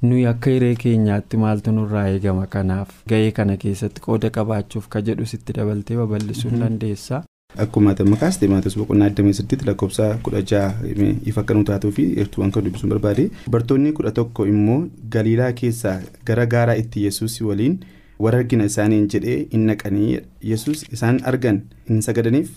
nuyi 0.03 0.27
akka 0.29 0.51
hiree 0.51 0.75
keenyaatti 0.83 1.37
maaltu 1.41 1.73
nurraa 1.79 2.07
eegama? 2.13 2.47
Kanaaf 2.55 2.89
ga'ee 3.13 3.33
kana 3.39 3.57
keessatti 3.65 4.01
qooda 4.07 4.31
qabaachuuf 4.37 4.89
ka 4.95 5.01
jedhu 5.09 5.27
sitti 5.33 5.53
dabaltee 5.59 5.97
babal'isuu 5.99 6.51
dandeessa. 6.61 7.23
Akkuma 7.65 7.95
maqaas 8.13 8.37
Maatiyoos 8.49 8.77
boqonnaa 8.79 9.09
28 9.21 9.67
lakkoofsa 9.69 10.05
16 10.27 11.15
ifa 11.33 11.41
akka 11.41 11.55
nu 11.55 11.65
taatuu 11.71 11.91
fi 11.97 12.05
eertuuwwan 12.23 12.53
kan 12.57 12.65
dubbisuun 12.65 12.91
barbaade. 12.93 13.31
Bartoonni 13.51 13.93
kudha 13.93 14.11
tokko 14.19 14.47
immoo 14.47 14.83
galiilaa 15.17 15.53
keessaa 15.61 15.97
gara 16.27 16.47
gaaraa 16.47 16.77
itti 16.83 17.05
yesuus 17.05 17.41
waliin 17.49 17.81
warra 18.25 18.39
argina 18.45 18.65
isaaniin 18.71 19.07
jedhee 19.15 19.39
hin 19.53 19.67
naqanii 19.71 20.09
yesus 20.53 20.83
isaan 20.99 21.21
argan 21.33 21.61
hin 21.93 22.03
sagadaniif 22.09 22.51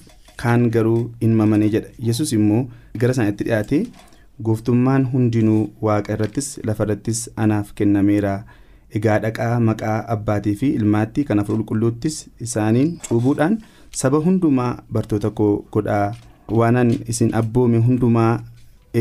kaan 0.43 0.65
garuu 0.77 0.97
hin 1.21 1.33
mamanii 1.41 1.69
jedha 1.75 1.89
yesus 2.09 2.33
immoo 2.39 2.63
gara 3.03 3.11
isaaniitti 3.17 3.43
dhiyaate. 3.49 3.79
gooftummaan 4.45 5.03
hundinuu 5.11 5.61
waaqa 5.87 6.13
irrattis 6.15 6.47
lafa 6.67 6.83
irrattis 6.85 7.19
anaaf 7.43 7.67
kennameera 7.79 8.31
egaa 8.99 9.17
dhaqaa 9.25 9.59
maqaa 9.67 9.97
abbaatii 10.13 10.53
fi 10.61 10.69
ilmaatti 10.79 11.23
kan 11.27 11.39
afur 11.43 11.55
qulqulluuttis 11.59 12.15
isaaniin 12.45 12.89
cuubuudhaan 13.07 13.57
saba 13.99 14.17
hundumaa 14.25 14.71
bartoota 14.97 15.29
koo 15.39 15.51
godhaa 15.75 16.07
waanan 16.59 16.91
isin 17.13 17.29
abboome 17.41 17.77
hundumaa 17.89 18.31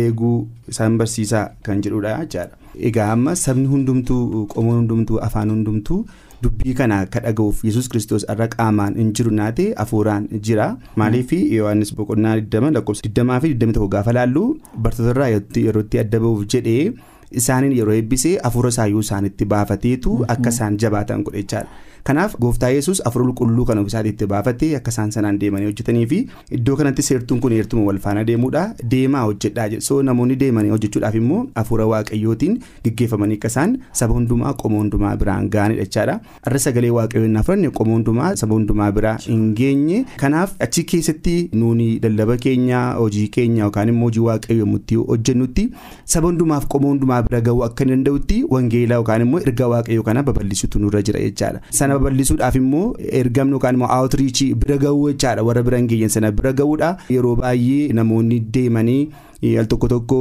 eeguu 0.02 0.36
isaan 0.74 0.98
barsiisaa 1.00 1.46
kan 1.68 1.80
jedhudha 1.86 2.12
jechaadha. 2.20 2.56
egaa 2.88 3.08
amma 3.14 3.34
sabni 3.44 3.66
hundumtuu 3.72 4.46
qomoon 4.54 4.76
hundumtuu 4.80 5.18
afaan 5.28 5.50
hundumtuu 5.54 6.00
dubbii 6.42 6.74
kana 6.78 6.96
akka 7.06 7.20
dhaga'uuf 7.24 7.62
yesus 7.68 7.88
kiristoos 7.92 8.24
irra 8.34 8.48
qaamaan 8.54 8.96
hin 9.00 9.12
jiru 9.18 9.30
naate 9.38 9.66
hafuuraan 9.78 10.26
jira. 10.48 10.66
Maaliif 10.96 11.32
yohaannis 11.38 11.94
boqonnaa 11.98 12.34
20 12.40 12.74
lakkoofsa 12.78 13.08
20 13.08 13.40
fi 13.44 13.54
21 13.54 13.88
gaafa 13.94 14.12
laallu 14.18 14.44
bartoota 14.86 15.10
irraa 15.14 15.30
yerootti 15.66 16.00
adda 16.04 16.20
ba'uuf 16.26 16.46
jedhee 16.56 16.92
isaaniin 17.40 17.76
yeroo 17.78 17.94
eebbisee 18.00 18.34
hafuura 18.42 18.68
isaayyuu 18.76 19.00
isaanitti 19.06 19.44
baafateetu 19.54 20.18
akka 20.36 20.50
isaan 20.56 20.76
jabaatan 20.84 21.22
godhe 21.24 21.42
jechaadha. 21.42 21.68
kanaaf 22.08 22.32
gooftaa 22.42 22.68
yesus 22.74 23.00
afur 23.08 23.22
qulqulluu 23.26 23.64
kan 23.66 23.78
ofiisaatti 23.80 24.26
baafatee 24.30 24.68
akka 24.76 24.90
isaan 24.94 25.10
sanaan 25.16 25.36
deemanii 25.40 25.66
hojjetanii 25.68 26.06
fi 26.12 26.16
iddoo 26.56 26.76
kanatti 26.78 27.02
seertuun 27.08 27.40
kun 27.42 27.52
heertuma 27.56 27.82
wal 27.88 27.98
faana 28.06 28.24
deemuudha. 28.30 28.62
Deemaa 28.94 29.20
hojjedhaa 29.28 29.66
jedhe 29.74 29.80
soo 29.88 29.98
namoonni 30.08 30.36
deemanii 30.40 30.70
hojjechuudhaaf 30.74 31.14
immoo 31.20 31.42
hafuura 31.58 31.86
waaqayyootiin 31.92 32.56
gaggeeffamanii 32.86 33.36
akka 33.40 33.48
isaan 33.52 33.76
saba 34.00 34.14
hundumaa 34.16 34.52
qomoo 34.62 34.80
hundumaa 34.80 35.12
biraan 35.20 35.46
ga'anidha 35.52 35.84
jechaadha 35.90 36.16
irra 36.50 36.58
sagalee 36.64 36.90
waaqayyoo 36.96 37.26
hin 37.28 37.36
afranne 37.42 37.70
qomoo 37.78 37.94
hundumaa 38.00 38.32
saba 38.42 38.54
hundumaa 38.58 38.90
biraa 38.98 39.14
hin 39.28 39.46
geenye. 39.62 40.00
Kanaaf 40.24 40.56
achi 40.68 40.84
keessatti 40.94 41.36
nuuni 41.62 41.88
lallaba 42.06 42.36
keenya 42.48 42.82
hojii 42.98 43.28
keenya 43.38 43.62
yookaan 43.68 43.88
immoo 43.94 44.08
hojii 44.10 44.26
waaqayyoo 44.26 44.66
yommuu 44.66 45.06
hojjennutti 45.12 45.68
saba 46.16 46.26
hundumaaf 46.32 46.66
qomoo 46.76 46.88
hundumaa 46.96 47.21
bira 47.28 47.40
ga'uu 47.48 47.64
akka 47.68 47.84
hin 47.84 47.92
danda'utti 47.94 48.38
wangeelaa 48.54 48.98
yookaan 49.00 49.24
immoo 49.26 49.40
ergaa 49.46 49.68
waaqayyoo 49.74 50.06
kana 50.10 50.22
babal'isuutu 50.28 50.78
nurra 50.84 51.02
jira 51.08 51.20
jechaadha. 51.26 51.60
sana 51.80 51.98
babal'isuudhaaf 51.98 52.56
immoo 52.62 52.86
ergamni 53.22 53.52
yookaan 53.58 53.74
immoo 53.80 53.90
aawutiriichii 53.96 54.54
bira 54.64 54.76
ga'uu 54.86 55.10
jechaadha 55.12 55.42
warra 55.50 55.62
bira 55.68 55.78
hin 55.82 56.08
sana 56.16 56.32
bira 56.40 56.52
ga'uudha 56.62 56.96
yeroo 57.16 57.36
baay'ee 57.42 57.92
namoonni 58.00 58.40
deemanii 58.56 59.02
al 59.42 59.66
tokko 59.66 59.88
tokko 59.90 60.16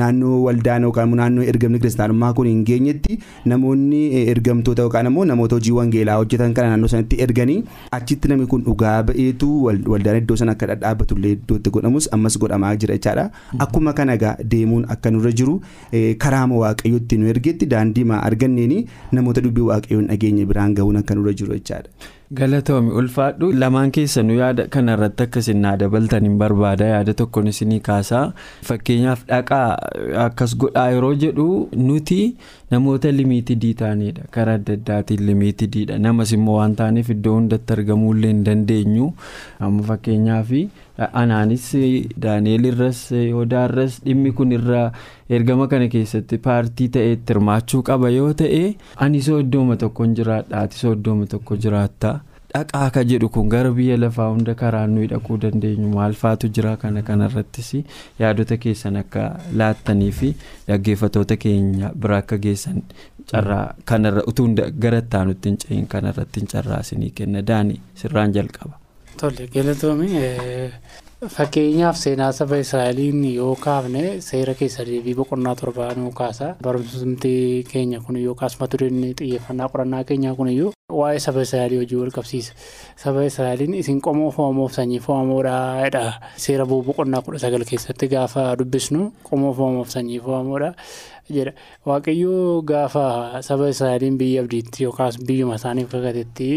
naannoo 0.00 0.42
waldaan 0.44 0.82
yookaan 0.86 1.12
naannoo 1.18 1.44
ergamni 1.50 1.78
kiristaanummaa 1.82 2.32
kun 2.38 2.46
hin 2.50 2.64
geenyetti 2.70 3.18
namoonni 3.52 4.00
ergamtoota 4.32 4.82
yookaan 4.86 5.06
immoo 5.10 5.24
namoota 5.30 5.54
hojii 5.58 5.72
wangeelaa 5.76 6.16
hojjetan 6.20 6.54
kana 6.56 6.68
naannoo 6.72 6.88
sanatti 6.94 7.20
erganii 7.26 7.58
achitti 7.98 8.28
namni 8.32 8.46
kun 8.54 8.64
dhugaa 8.68 8.96
ba'eetu 9.10 9.50
waldaan 9.92 10.16
iddoo 10.22 10.36
sana 10.40 10.52
akka 10.58 10.66
dhadhaabatullee 10.72 11.32
iddootti 11.36 11.70
godhamus 11.76 12.08
ammas 12.18 12.38
godhamaa 12.46 12.74
jira 12.76 12.94
jechaadha. 12.98 13.30
Akkuma 13.66 13.92
kana 14.00 14.14
egaa 14.18 14.34
deemuun 14.56 14.84
akka 14.96 15.10
nurra 15.14 15.32
jiru 15.42 15.56
karaama 16.26 16.56
waaqayyootti 16.64 17.16
nu 17.22 17.28
ergetti 17.34 17.66
daandii 17.76 18.04
maa 18.10 18.22
arganneeni 18.30 18.82
namoota 19.12 19.40
dubbii 19.46 19.68
waaqayyoon 19.70 20.06
dhageenya 20.10 20.46
biraan 20.52 20.74
gahuun 20.74 20.96
akka 21.04 21.14
nurra 21.14 21.32
jiru 21.42 21.54
jechaadha. 21.54 21.88
Galatoomi 22.32 22.90
ulfaadhu. 22.90 23.52
Lamaan 23.52 23.90
keessanuu 23.92 24.36
yaada 24.38 24.64
kanarratti 24.68 25.22
akkasiin 25.26 25.60
naa 25.62 25.76
dabaltan 25.76 26.24
hin 26.24 26.38
barbaada. 26.40 26.84
Yaada 26.94 27.14
tokkoon 27.14 27.46
isinii 27.52 27.80
kaasaa. 27.88 28.32
Fakkeenyaaf 28.68 29.26
dhaqaa 29.28 29.76
akkas 30.24 30.56
godhaa 30.56 30.86
yeroo 30.94 31.12
jedhu 31.24 31.46
nuti 31.76 32.18
namoota 32.70 33.12
limiitidii 33.12 33.74
taanedha 33.82 34.24
karaa 34.36 34.54
adda 34.60 34.72
addaatiin 34.80 35.26
limiitidiidha 35.26 35.98
namas 35.98 36.32
immoo 36.38 36.56
waan 36.58 36.74
taaneef 36.80 37.10
iddoo 37.16 37.34
hundatti 37.36 37.72
argamuullee 37.76 38.32
hin 38.32 38.42
dandeenyu. 38.48 39.12
Amma 39.60 39.82
fakkeenyaaf 39.92 40.50
anaanis 40.98 41.64
daani'eel 42.26 42.64
irras 42.72 43.00
yodaa 43.12 43.64
irras 43.70 44.00
dhimmi 44.04 44.32
kun 44.40 44.52
irra 44.58 44.82
ergama 45.38 45.66
kana 45.72 45.88
keessatti 45.94 46.38
paartii 46.44 46.88
ta'eetti 46.98 47.32
hirmaachuu 47.34 47.82
qaba 47.88 48.10
yoo 48.18 48.32
ta'e 48.42 48.62
ani 49.06 49.22
soo 49.28 49.40
iddooma 49.46 49.76
tokkoon 49.82 50.14
jiraadha 50.20 50.60
ati 50.66 50.78
soo 50.84 50.92
iddooma 50.98 51.26
tokko 51.26 51.56
jiraatta. 51.64 52.12
dhaqaa 52.54 52.88
ka 52.94 53.02
jedhu 53.10 53.28
kun 53.34 53.48
gara 53.52 53.70
biyya 53.76 53.96
lafaa 54.00 54.28
hunda 54.32 54.52
karaa 54.58 54.86
nuyi 54.90 55.06
dhaquu 55.12 55.38
dandeenyu 55.44 55.88
maalfaatu 55.94 56.48
jira 56.58 56.76
kana 56.82 57.02
kanarrattis 57.08 57.70
yaadota 58.20 58.56
keessan 58.64 58.96
akka 59.00 59.24
laattanii 59.62 60.12
fi 60.18 60.30
dhaggeeffatoota 60.68 61.36
keenya 61.46 61.90
bira 62.04 62.16
akka 62.22 62.38
geessan 62.46 62.78
carraa 63.32 63.66
kanarra 63.92 64.22
utuu 64.34 64.46
gara 64.86 64.98
ittaanutti 65.04 65.48
hin 65.52 65.58
cehin 65.66 65.86
kanarratti 65.96 66.40
hin 66.44 66.48
carraasinii 66.54 67.10
kenna 67.20 67.42
daanii 67.52 67.80
sirraan 68.02 68.32
jalqaba. 68.38 68.78
Tole 69.20 69.46
galatoomii 69.54 70.70
fakkeenyaaf 71.34 71.96
seenaa 71.96 72.32
saba 72.36 72.56
Israa'eliin 72.60 73.20
yoo 73.34 73.54
kaafne 73.64 74.02
seera 74.20 74.54
keessa 74.58 74.84
deebii 74.88 75.14
boqonnaa 75.20 75.54
torbaanuu 75.60 76.10
kaasa 76.12 76.48
barumsumti 76.62 77.64
keenya 77.70 78.00
kun 78.00 78.16
yookaas 78.20 78.58
mata 78.60 78.76
dureen 78.78 79.14
xiyyeeffannaa 79.20 79.68
qorannaa 79.72 80.02
keenyaa 80.10 80.34
kun 80.34 80.48
iyyuu 80.52 80.72
waa'ee 81.00 81.18
saba 81.26 81.42
Israa'elii 81.46 81.78
hojii 81.82 81.96
wal 82.02 82.10
qabsiisa. 82.16 82.52
Saba 83.04 83.24
Israa'eliin 83.30 83.74
isin 83.80 84.00
qomoo 84.04 84.30
fo'amoof 84.36 84.72
sanyii 84.76 85.00
fo'amoodha 85.06 86.04
seera 86.36 86.66
boqonnaa 86.66 87.22
kudha 87.22 87.38
sagal 87.46 87.64
keessatti 87.70 88.08
gaafa 88.08 88.44
dubbisnu 88.58 89.12
qomoo 89.30 89.54
fo'amoof 89.60 89.88
sanyii 89.96 90.20
fo'amoodha. 90.26 90.72
jedha 91.34 91.52
waaqayyoo 91.88 92.60
gaafa 92.68 93.40
saba 93.46 93.68
israa'eliin 93.72 94.18
biyya 94.20 94.42
abdiitti 94.44 94.84
yookaas 94.84 95.16
biyyuma 95.28 95.54
isaaniif 95.60 95.88
kakatetti 95.94 96.48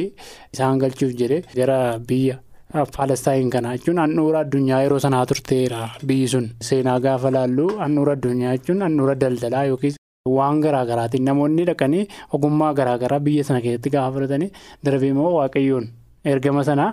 isaan 0.53 0.81
galchuuf 0.81 1.13
jedhe 1.21 1.37
gara 1.55 1.77
biyya 2.09 2.35
Paalestaayin 2.73 3.49
kana 3.49 3.77
jechuun 3.77 3.97
handhuura 4.03 4.39
addunyaa 4.43 4.81
yeroo 4.83 4.99
sanaa 4.99 5.25
turteera 5.25 5.89
biyyi 6.09 6.27
sun 6.33 6.49
seenaa 6.69 6.99
gaafa 7.05 7.31
laallu 7.35 7.67
handhuura 7.79 8.13
addunyaa 8.17 8.57
jechuun 8.57 8.81
handhuura 8.85 9.15
daldalaa 9.21 9.63
yookiis 9.71 9.95
waan 10.37 10.59
garaagaraatiin 10.65 11.23
namoonni 11.29 11.65
dhaqanii 11.69 12.03
ogummaa 12.37 12.73
garaagaraa 12.79 13.19
biyya 13.27 13.43
sana 13.49 13.61
keessatti 13.65 13.89
gaafa 13.95 14.11
fudhatanii 14.17 14.49
darbee 14.85 15.11
immoo 15.15 15.31
waaqayyoon 15.37 15.87
ergama 16.33 16.63
sana 16.69 16.87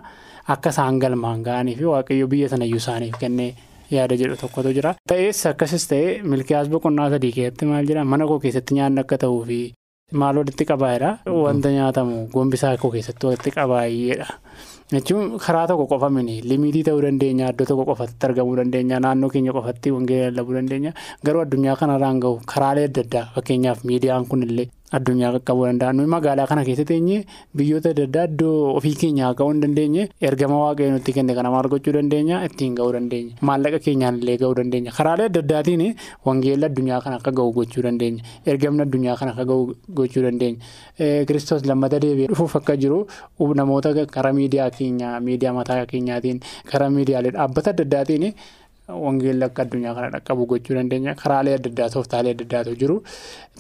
akka 0.57 0.71
isaan 0.76 0.99
galmaan 1.04 1.43
ga'anii 1.49 1.75
fi 1.81 1.85
waaqayyoo 1.95 2.28
biyya 2.35 2.49
sanayyuu 2.54 2.83
isaaniif 2.85 3.19
kennee. 3.25 3.54
yaada 3.95 4.16
jedhu 4.21 4.37
tokkotu 4.40 4.71
jira. 4.76 4.90
Ta'es 5.11 5.40
akkasis 5.50 5.85
ta'e 5.90 6.07
milkiyaas 6.33 6.69
boqonnaa 6.73 7.11
sadii 7.14 7.33
keessatti 7.37 7.66
maal 7.71 7.87
jira 7.90 8.04
mana 8.12 8.25
koo 8.31 8.38
keessatti 8.45 8.75
nyaanni 8.78 9.00
akka 9.02 9.19
ta'uu 9.25 9.43
fi 9.50 9.59
maal 10.23 10.37
walitti 10.40 10.64
qabaayedha. 10.71 11.11
Wanta 11.44 11.68
nyaatamu 11.77 12.14
gombisaa 12.35 12.72
koo 12.83 12.90
keessatti 12.94 13.27
walitti 13.29 13.51
qabaayeedha. 13.59 14.27
Jechuun 14.94 15.38
karaa 15.44 15.66
tokko 15.68 15.87
qofa 15.92 16.09
mini 16.16 16.35
limitii 16.50 16.83
ta'uu 16.88 17.00
dandeenya 17.04 17.48
iddoo 17.52 17.66
tokko 17.70 17.85
qofatti 17.90 18.26
argamuu 18.28 18.57
dandeenya 18.61 19.00
naannoo 19.04 19.30
keenya 19.35 19.52
qofatti 19.57 19.90
wangeela 19.94 20.26
lallabuu 20.30 20.54
dandeenya. 20.59 20.92
Garuu 21.24 21.42
addunyaa 21.44 21.76
kanarraan 21.80 22.20
gahu 22.24 22.40
karaalee 22.52 22.85
adda 22.88 23.02
addaa. 23.07 23.24
Fakkeenyaaf 23.35 23.85
miidiyaan 23.90 24.26
kunillee 24.30 24.68
addunyaa 24.96 25.30
qaqqabuu 25.37 25.66
danda'a 25.68 25.92
nuyi 25.96 26.09
magaalaa 26.14 26.46
kana 26.50 26.62
keessa 26.68 26.85
teenyee 26.90 27.20
biyyoota 27.59 27.90
adda 27.94 28.04
addaa 28.09 28.24
iddoo 28.30 28.52
ofii 28.78 28.94
keenyaa 29.02 29.30
ga'uu 29.38 29.50
hin 29.52 29.61
dandeenye? 29.64 30.02
Ergama 30.28 30.57
waaqayyo 30.64 30.90
nutti 30.94 31.12
kenne 31.16 31.35
kana 31.38 31.50
maal 31.54 31.68
gochuu 31.74 31.92
dandeenya? 31.98 32.37
Ittiin 32.48 32.74
ga'uu 32.78 32.92
dandeenya. 32.96 33.33
Maallaqa 33.48 33.78
keenyaan 33.87 34.18
illee 34.22 34.37
ga'uu 34.42 34.54
dandeenya. 34.61 34.90
Karaalee 34.98 35.26
adda 35.30 35.40
addaatiin 35.44 35.85
wangeela 36.26 36.66
addunyaa 36.70 37.00
kana 37.04 37.16
akka 37.20 37.33
ga'u 37.38 37.52
gochuu 37.59 37.83
dandeenya. 37.88 38.22
Ergamni 38.46 38.83
addunyaa 38.87 39.16
kana 39.20 39.30
akka 39.35 39.44
ga'u 39.50 39.74
gochuu 40.00 40.22
dandeenya. 40.26 40.59
Kiristoos 41.28 41.64
lammata 41.70 41.98
deebi'ee 42.07 42.28
dhufuuf 42.33 42.57
akka 42.61 42.76
jiru 42.76 43.07
namoota 43.61 43.94
karaa 44.16 44.33
miidiyaa 44.33 44.70
keenyaa 44.78 45.20
miidiyaa 45.20 45.52
mataa 45.59 45.87
keenyaatiin 45.87 46.40
karaa 46.70 46.90
miidiyaalee 46.90 47.33
dhaabbata 47.38 47.70
adda 47.74 47.85
addaatiin. 47.88 48.26
Wangeelli 49.04 49.44
akka 49.44 49.62
addunyaa 49.64 49.94
kana 49.96 50.09
dhaqqabu 50.14 50.46
gochuu 50.46 50.74
dandeenya. 50.78 51.14
Karaalee 51.22 51.54
adda 51.59 51.70
addaa 51.72 51.88
tooftaalee 51.94 52.33
adda 52.37 52.44
addaatu 52.46 52.74
jiru. 52.80 52.96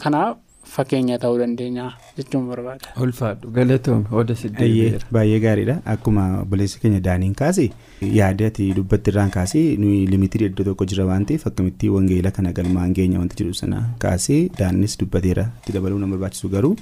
Kanaaf 0.02 0.36
fakkeenya 0.72 1.18
ta'uu 1.22 1.38
dandeenya 1.40 1.86
jechuun 2.18 2.46
barbaada. 2.50 2.92
Ulfaadhu 3.04 3.50
galatoomii 3.58 4.14
oda 4.20 4.34
siddeebiira. 4.42 4.98
Baay'ee 5.16 5.40
gaariidha 5.44 5.76
akkuma 5.94 6.24
obboleessi 6.42 6.80
keenya 6.84 7.00
daaniin 7.08 7.34
kaase 7.40 7.66
yaada 8.18 8.46
ati 8.52 8.70
dubbatti 8.78 9.10
irraan 9.14 9.30
kaasee 9.36 9.64
nuyi 9.82 10.06
limitii 10.14 10.44
iddoo 10.50 10.64
tokko 10.70 10.84
jira 10.92 11.06
waan 11.10 11.26
ta'eef 11.30 11.46
akkamitti 11.52 11.88
wangeela 11.96 12.30
kana 12.38 12.52
galmaan 12.60 12.94
geenya 13.00 13.18
wanti 13.22 13.36
jedhu 13.42 13.54
sana 13.62 13.82
kaasee 14.06 14.40
daannis 14.60 14.98
dubbateera 15.04 15.46
itti 15.60 15.72
dabaluu 15.78 15.98
nama 16.02 16.16
barbaachisu 16.16 16.48
garuu 16.56 16.74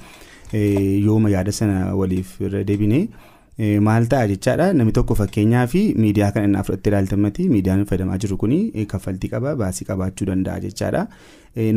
yooma 1.07 1.29
yaada 1.35 1.51
sana 1.51 1.95
waliif 2.01 2.39
irra 2.41 2.63
deebinee. 2.63 3.07
Maal 3.57 4.07
ta'a 4.09 4.25
jechaadha 4.31 4.73
namni 4.73 4.91
tokko 4.97 5.13
fakkeenyaa 5.19 5.67
fi 5.73 5.81
miidiyaa 6.05 6.31
kana 6.33 6.47
inni 6.49 6.63
fudhattee 6.69 6.89
ilaaltamatti 6.93 7.45
miidiyaan 7.53 7.85
fayyadamaa 7.85 8.17
jiru 8.25 8.37
kun 8.37 8.55
kaffaltii 8.95 9.29
qaba 9.35 9.55
baasii 9.55 9.85
qabaachuu 9.91 10.25
danda'a 10.31 10.59
jechaadha. 10.65 11.07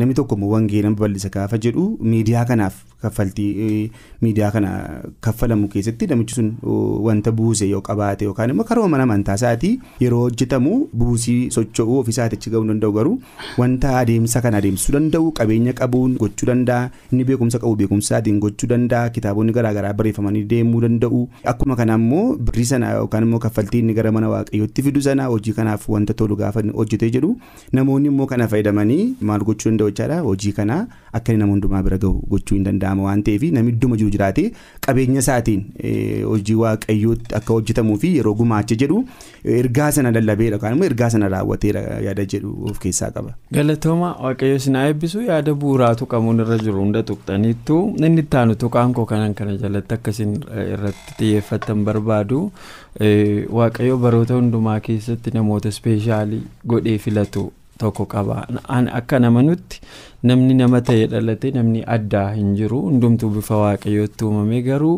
Namni 0.01 0.13
tokko 0.17 0.35
immoo 0.35 0.49
wangeela 0.55 0.89
babal'isa 0.89 1.29
gaafa 1.29 1.57
jedhu 1.65 1.83
miidiyaa 2.01 2.45
kanaaf 2.49 2.77
kaffaltii 3.01 3.91
miidiyaa 4.25 4.49
kana 4.55 4.69
kaffalamu 5.21 5.67
keessatti 5.73 6.07
namichi 6.11 6.33
sun 6.35 6.47
wanta 7.07 7.31
buuse 7.31 7.67
yoo 7.69 7.81
qabaate 7.89 8.25
yookaan 8.25 8.49
immoo 8.53 8.63
karoora 8.69 8.89
mana 8.93 9.03
amantaa 9.05 9.35
isaatii 9.39 9.71
yeroo 10.05 10.21
hojjetamu 10.23 10.71
buusii 11.01 11.51
socho'uu 11.57 11.99
ofiisaatichi 11.99 12.49
ga'uu 12.55 12.65
danda'u 12.71 12.91
garuu 12.97 13.13
wanta 13.63 13.91
adeemsa 13.99 14.41
kana 14.47 14.57
adeemsisuu 14.63 14.95
danda'u 14.97 15.29
qabeenya 15.41 15.73
qabuun 15.81 16.17
gochuu 16.23 16.49
danda'a 16.51 16.89
inni 17.11 17.23
beekumsa 17.29 17.59
qabu 17.65 17.75
beekumsaatiin 17.83 18.39
gochuu 18.47 18.69
danda'a 18.73 19.09
kitaabonni 19.19 19.53
garaagaraa 19.59 19.93
barreeffamanii 20.01 20.43
deemuu 20.55 20.81
danda'u 20.87 21.21
akkuma 21.67 21.75
kana 21.75 21.95
immoo 21.99 22.35
birrii 22.37 22.65
sana 22.65 22.91
yookaan 22.97 23.23
immoo 23.27 23.39
kaffaltii 23.45 23.79
inni 23.83 23.93
gara 23.93 24.11
mana 24.11 24.29
waaqayyootti 24.33 24.83
fidu 24.83 25.01
sana 25.01 25.25
hojii 25.31 25.53
kanaaf 25.53 25.87
wanta 25.89 26.13
tolu 26.13 26.35
gaafa 26.41 26.61
hojjetee 26.75 27.09
jedhu 27.15 27.31
namoonni 27.79 28.07
immoo 28.11 28.25
kana 28.31 28.47
fayyadamanii 28.47 29.15
maal 29.21 29.43
gochuu 29.49 29.69
danda'u 29.69 29.89
jechaadha? 29.91 30.19
Hojii 30.21 30.51
kana 30.59 30.87
akka 31.13 31.33
inni 31.33 31.39
nama 31.41 31.51
hundumaa 31.51 31.81
bira 31.83 31.97
gahu 31.97 32.21
gochuu 32.33 32.55
hin 32.55 32.63
danda'ama 32.67 33.03
waan 33.07 33.23
ta'eef 33.29 33.43
namni 33.57 33.71
idduma 33.73 33.97
jiru 34.01 34.09
jiraate 34.15 34.45
qabeenya 34.87 35.19
isaatiin 35.25 35.65
hojii 36.31 36.55
waaqayyootti 36.63 37.35
akka 37.41 37.53
hojjetamuu 37.53 37.97
fi 38.05 38.13
yeroo 38.17 38.33
gumaache 38.43 38.75
jedhu 38.83 39.03
ergaa 39.57 39.91
sana 39.97 40.11
lallabeedha 40.19 40.55
yookaan 40.57 40.73
immoo 40.77 40.85
ergaa 40.91 41.09
sana 41.15 41.29
raawwateera 41.35 41.81
yaada 42.07 42.25
jedhu 42.35 42.53
of 42.71 42.79
keessaa 42.85 43.11
qaba. 43.17 43.33
Galatooma 43.59 44.13
waaqayyo 44.27 44.59
sinaa 44.67 44.85
eebbisu 44.93 45.21
yaada 45.27 45.53
bu'uuraatu 45.65 46.05
qabuun 46.15 46.39
irra 46.45 46.57
jiru 46.63 46.79
hunda 46.85 47.03
tuqxaniittu 47.11 47.77
inni 48.07 48.21
itti 48.25 48.37
aanu 48.43 48.55
tuqaan 48.65 48.93
koo 48.99 49.05
kanan 49.13 49.33
kana 49.41 49.57
jalatti 49.65 49.93
akkasiin 49.99 50.33
irratti 50.73 51.31
xiyyeeffatan 51.57 51.83
barbaadu 51.85 52.51
waaqayyo 53.59 53.97
baroota 53.97 54.35
hundumaa 54.35 54.79
keessatti 54.79 55.31
namoota 55.33 55.69
ispeeshaalii 55.69 56.43
godhee 56.67 56.97
filatu. 56.97 57.51
tokko 57.81 58.05
qaba 58.11 58.35
akka 58.99 59.17
namanutti 59.23 59.81
namni 60.29 60.53
nama 60.59 60.79
ta'ee 60.85 61.03
dhalate 61.11 61.51
namni 61.57 61.83
addaa 61.95 62.29
hin 62.37 62.55
jiru 62.59 62.79
hundumtuu 62.85 63.29
bifa 63.35 63.57
waaqayyootti 63.63 64.25
uumame 64.27 64.61
garuu 64.67 64.95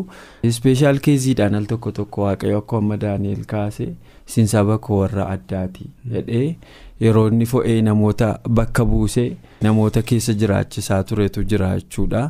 ispeeshaal 0.50 0.98
keeziidhaan 1.06 1.54
al 1.58 1.64
tokko 1.72 1.92
tokko 1.98 2.22
waaqayyo 2.26 2.58
akka 2.62 2.76
amma 2.78 2.96
daani'el 3.02 3.44
kaase 3.50 3.88
isin 4.28 4.46
saba 4.54 4.78
koo 4.86 5.00
warra 5.02 5.26
addaati 5.34 5.90
jedhee 6.14 6.48
yeroo 7.06 7.26
inni 7.34 7.46
fo'ee 7.52 7.76
namoota 7.90 8.30
bakka 8.60 8.84
buusee 8.94 9.28
namoota 9.68 10.02
keessa 10.12 10.32
jiraachisaa 10.44 11.02
turetu 11.12 11.44
jira 11.54 11.70
jechuudha. 11.76 12.24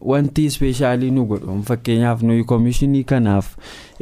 Wanti 0.00 0.44
ispeeshaalii 0.44 1.10
nu 1.10 1.24
godhu 1.26 1.62
fakkeenyaaf 1.68 2.22
nuyi 2.22 2.44
koomishinii 2.44 3.04
kanaaf 3.04 3.56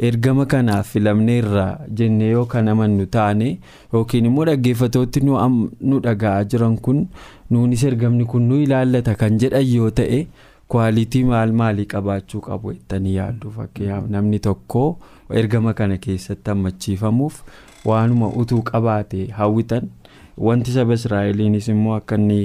ergama 0.09 0.45
kanaaf 0.45 0.87
filamneerra 0.93 1.65
jennee 1.99 2.29
yoo 2.31 2.45
kan 2.53 2.67
amannu 2.73 3.05
taane 3.15 3.59
yookiin 3.93 4.25
immoo 4.25 4.45
dhaggeeffatooti 4.49 5.19
nu 5.25 5.99
dhaga'aa 6.07 6.43
jiran 6.53 6.77
kun 6.87 7.07
nuunis 7.49 7.83
ergamni 7.83 8.25
kun 8.25 8.47
nu 8.49 8.61
ilaallata 8.63 9.15
kan 9.15 9.37
jedhan 9.43 9.67
yoo 9.73 9.89
ta'e 10.01 10.25
kwaalitii 10.67 11.23
maal 11.29 11.51
maalii 11.61 11.85
qabaachuu 11.93 12.41
qabu 12.41 12.73
jettanii 12.73 13.15
yaaddu. 13.15 13.51
Fakkeenyaaf 13.51 14.05
namni 14.09 14.39
tokko 14.39 14.97
ergama 15.29 15.73
kana 15.73 15.97
keessatti 15.97 16.49
hammachiifamuuf 16.49 17.41
waanuma 17.85 18.27
utuu 18.43 18.61
qabaate 18.69 19.25
hawwitan 19.39 19.89
wanti 20.47 20.71
saba 20.73 20.93
israa'eliinis 20.99 21.67
immoo 21.73 21.93
akka 21.95 22.15
inni 22.15 22.37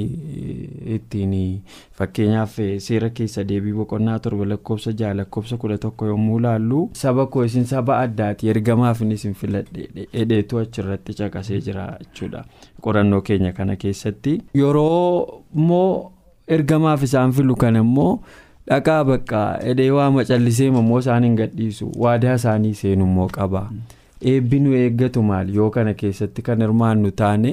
ittiin 0.96 1.34
fakkeenyaaf 1.98 2.56
seera 2.86 3.10
keessa 3.10 3.44
deebii 3.48 3.72
boqonnaa 3.78 4.18
torba 4.18 4.44
lakkoofsa 4.52 4.92
jaha 4.92 5.14
lakkoofsa 5.20 5.56
kudha 5.56 5.78
tokko 5.84 6.06
yommuu 6.06 6.38
laallu 6.46 6.80
saba 6.92 7.26
koo 7.26 7.44
isin 7.44 7.64
saba 7.64 7.98
addaati. 7.98 8.48
Ergamaaf 8.48 9.00
isin 9.02 9.34
filadhe 9.34 9.88
hedheetu 10.12 10.58
achirratti 10.58 11.14
caqasee 11.14 11.60
jira 11.60 11.86
jechuudha. 12.00 12.44
Qorannoo 12.80 13.20
keenya 13.20 13.52
kana 13.52 13.76
keessatti. 13.76 14.40
Yeroo 14.54 15.42
immoo 15.54 16.12
ergamaaf 16.48 17.02
isaan 17.02 17.32
filu 17.32 17.56
kan 17.56 17.76
immoo. 17.76 18.20
dhaqaa 18.68 19.04
bakka 19.08 19.40
edee 19.72 19.90
waa 19.94 20.10
macallisee 20.10 20.66
immoo 20.68 20.98
isaan 20.98 21.24
hin 21.24 21.36
gadhiisu. 21.38 21.90
Waadaa 22.04 22.34
isaanii 22.34 22.74
seenummoo 22.74 23.28
qaba 23.36 23.60
eebbi 24.34 24.60
nu 24.66 24.74
eeggatu 24.82 25.22
maali 25.30 25.54
yoo 25.56 25.70
kana 25.78 25.94
keessatti 26.02 26.42
kan 26.50 26.60
hirmaannu 26.64 27.10
taane 27.22 27.50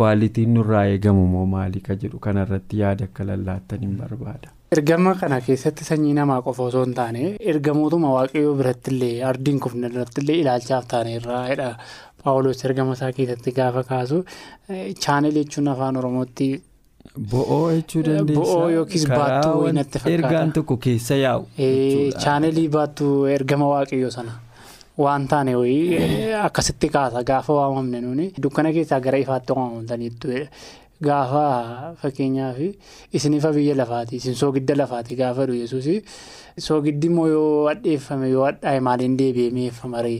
kwaalitiin 0.00 0.54
nurraa 0.58 0.84
eegamu 0.92 1.26
moo 1.32 1.46
maali 1.56 1.80
ka 1.88 1.94
jedhu 2.04 2.18
kanarratti 2.26 2.78
yaada 2.82 3.04
akka 3.10 3.24
lallaattan 3.30 3.80
hin 3.86 3.96
barbaada. 4.02 4.48
ergama 4.76 5.14
kana 5.20 5.40
keessatti 5.48 5.84
sanyii 5.88 6.14
namaa 6.20 6.40
qofa 6.46 6.62
osoo 6.70 6.84
hin 6.84 6.94
taane 7.00 7.20
ergamootuma 7.52 8.10
waaqayyoo 8.16 8.54
birattillee 8.62 9.12
ardiin 9.32 9.60
kufne 9.66 9.86
irrattillee 9.92 10.36
ilaalchaaf 10.44 10.86
taane 10.94 11.14
irraa 11.20 11.68
paawuloos 12.24 12.64
ergama 12.70 12.92
isaa 12.98 13.12
keessatti 13.20 13.52
gaafa 13.60 13.82
kaasu 13.92 14.18
chaanel 15.04 15.34
jechuun 15.40 15.68
afaan 15.74 15.96
oromootti. 16.02 16.48
Bo'oo 17.30 17.62
jechuu 17.76 18.02
dandeessaa. 18.06 19.06
Fakkaata. 19.06 20.10
Ergaan 20.16 20.52
tokko 20.58 20.76
keessa 20.88 21.14
yaa'u. 21.22 21.46
Chaanelii 22.24 22.68
baattuu 22.76 23.14
ergama 23.36 23.68
waaqayyoo 23.74 24.10
sana 24.16 24.32
waan 25.04 25.28
taane 25.30 25.52
akkasitti 26.46 26.88
kaasa 26.96 27.22
gaafa 27.30 27.52
waamamne 27.60 28.00
nuuni 28.04 28.26
dukkana 28.46 28.72
keessaa 28.76 29.00
gara 29.06 29.18
ifaatti 29.24 29.52
waamamtaniittu 29.58 30.28
gaafa 31.08 31.42
fakkeenyaaf 32.02 32.58
isiniifa 33.20 33.52
biyya 33.56 33.74
lafaati 33.80 34.16
isin 34.20 34.34
soogidda 34.40 34.74
lafaati 34.80 35.16
gaafa 35.20 35.46
dhu 35.50 35.54
yesuus 35.62 35.86
soogiddi 36.68 37.06
immoo 37.12 37.28
yoo 37.34 37.68
hadheeffame 37.68 38.30
yoo 38.34 38.44
hadhaa'e 38.48 38.80
maaliin 38.88 39.14
deebi'ee 39.20 39.50
mi'eeffamaree 39.58 40.18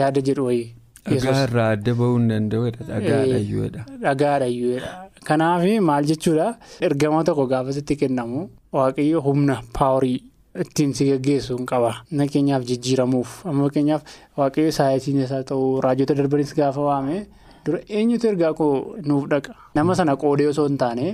yaada 0.00 0.20
jedhu 0.28 0.46
wayii. 0.50 0.68
Dhagaa 1.10 1.38
irraa 1.46 1.68
adda 1.76 1.92
bahuu 2.00 2.18
hin 2.18 2.28
danda'udha. 2.32 2.84
Dhagaadhayyuudha. 2.90 3.80
Dhagaadhayyuudha. 4.04 4.90
Kanaaf 5.28 5.64
maal 5.88 6.04
jechuudha 6.10 6.46
ergama 6.88 7.24
tokko 7.28 7.46
gaafasitti 7.52 7.96
kennamu 8.02 8.44
waaqayyo 8.78 9.20
humna 9.26 9.56
paaworii 9.78 10.18
ittiin 10.60 10.94
si 10.94 11.06
gaggeessu 11.10 11.56
hin 11.58 11.66
qaba. 11.66 11.92
Fakkeenyaaf 12.18 12.64
jijjiiramuuf 12.70 13.30
amma 13.46 13.64
fakkeenyaaf 13.68 14.02
waaqayyo 14.40 14.72
saayinsiin 14.78 15.22
isaa 15.26 15.42
ta'uu 15.50 15.80
raajota 15.86 16.14
darbanis 16.18 16.52
gaafa 16.58 16.80
waame 16.88 17.26
dura 17.66 17.78
eenyutu 17.88 18.26
ergaa 18.32 18.52
koo 18.60 18.70
nuuf 19.06 19.26
dhaqa. 19.32 19.54
Nama 19.74 19.94
sana 20.00 20.16
qoodee 20.24 20.48
osoo 20.52 20.66
hin 20.68 20.78
taane 20.84 21.04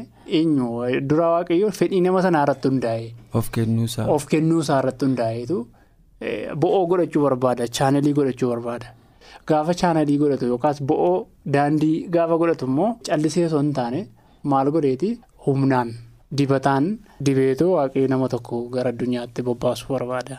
eenyu 0.41 0.69
dura 1.11 1.29
waaqayyo 1.37 1.71
fedhii 1.81 2.01
nama 2.07 2.23
sanaa 2.27 2.43
irratti 2.49 2.69
hundaa'e. 2.73 3.09
Of. 3.35 3.51
Of 4.17 4.27
kennuusaa 4.35 4.79
irratti 4.83 5.05
hundaa'etu 5.11 5.59
bo'oo 6.63 6.87
godhachuu 6.93 7.23
barbaada 7.29 7.67
chaanelii 7.81 8.13
godhachuu 8.21 8.49
barbaada. 8.55 8.87
Gaafa 9.49 9.75
chaanalii 9.81 10.19
godhatu 10.25 10.47
yookaas 10.53 10.83
bo'oo 10.93 11.27
daandii 11.55 11.97
gaafa 12.17 12.37
godhatu 12.43 12.67
immoo 12.73 12.91
callisee 13.09 13.47
osoo 13.47 13.61
hin 13.63 13.73
taane 13.79 14.01
maal 14.53 14.71
godheeti 14.77 15.11
humnaan 15.47 15.95
dibataan 16.37 16.87
dibeetoo 17.25 17.73
waaqayyo 17.77 18.09
nama 18.15 18.29
tokko 18.29 18.63
gara 18.77 18.91
addunyaatti 18.95 19.43
bobbaasuu 19.43 19.93
barbaada 19.97 20.39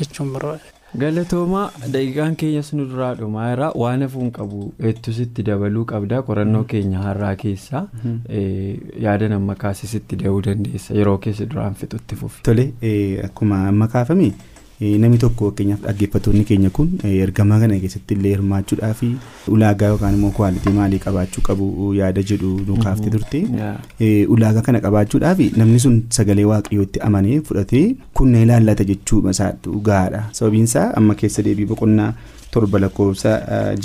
jechuun 0.00 0.32
barbaada. 0.34 0.74
Galatoomaa 1.00 1.64
daqiiqaan 1.94 2.36
keenyas 2.40 2.70
nu 2.72 2.84
duraa 2.90 3.10
dhumaa 3.16 3.48
irraa 3.54 3.72
waan 3.82 4.02
hafuun 4.06 4.30
qabu 4.38 4.60
heettusitti 4.84 5.42
dabaluu 5.48 5.84
qabda 5.90 6.22
qorannoo 6.28 6.62
keenya 6.70 7.02
har'aa 7.06 7.32
keessaa 7.42 7.82
yaada 9.06 9.28
nama 9.34 9.54
kaasisitti 9.64 10.16
da'uu 10.22 10.40
dandeessa 10.46 10.94
yeroo 11.00 11.18
keessa 11.26 11.46
duraan 11.50 11.74
fixutti 11.82 12.16
fufi. 12.22 12.42
Tole 12.42 12.64
akkuma 13.26 13.66
amma 13.72 13.88
kaafame. 13.96 14.30
Namni 14.80 15.18
tokko 15.18 15.46
fakkeenyaaf 15.50 15.80
dhaggeeffattoonni 15.84 16.44
keenya 16.48 16.68
kun 16.74 16.90
ergama 17.12 17.56
kana 17.62 17.78
keessatti 17.84 18.14
illee 18.16 18.30
hirmaachuudhaa 18.34 18.90
fi 18.98 19.08
ulaagaa 19.54 19.88
yookaan 19.92 20.14
immoo 20.18 20.30
kwaalitii 20.36 20.72
maalii 20.76 20.98
qabaachuu 21.06 21.42
qabu 21.48 21.66
yaada 21.96 22.22
jedhu 22.30 22.50
nu 22.68 22.76
kaaftee 22.84 23.10
turte. 23.14 23.40
Ulaagaa 24.36 24.62
kana 24.68 24.80
qabaachuudhaaf 24.84 25.40
namni 25.62 25.80
sun 25.84 25.96
sagalee 26.18 26.44
waaqayyootti 26.50 27.00
amanee 27.08 27.40
fudhatee 27.48 27.86
kun 28.20 28.30
na 28.34 28.42
ilaallata 28.46 28.84
jechuu 28.92 29.22
isaa 29.30 29.50
dhugaadha. 29.64 30.22
Sababiin 30.40 30.64
isaa 30.70 30.86
amma 31.02 31.14
keessa 31.22 31.42
deebii 31.48 31.66
boqonnaa 31.72 32.12
torba 32.52 32.78
lakkoofsa 32.86 33.34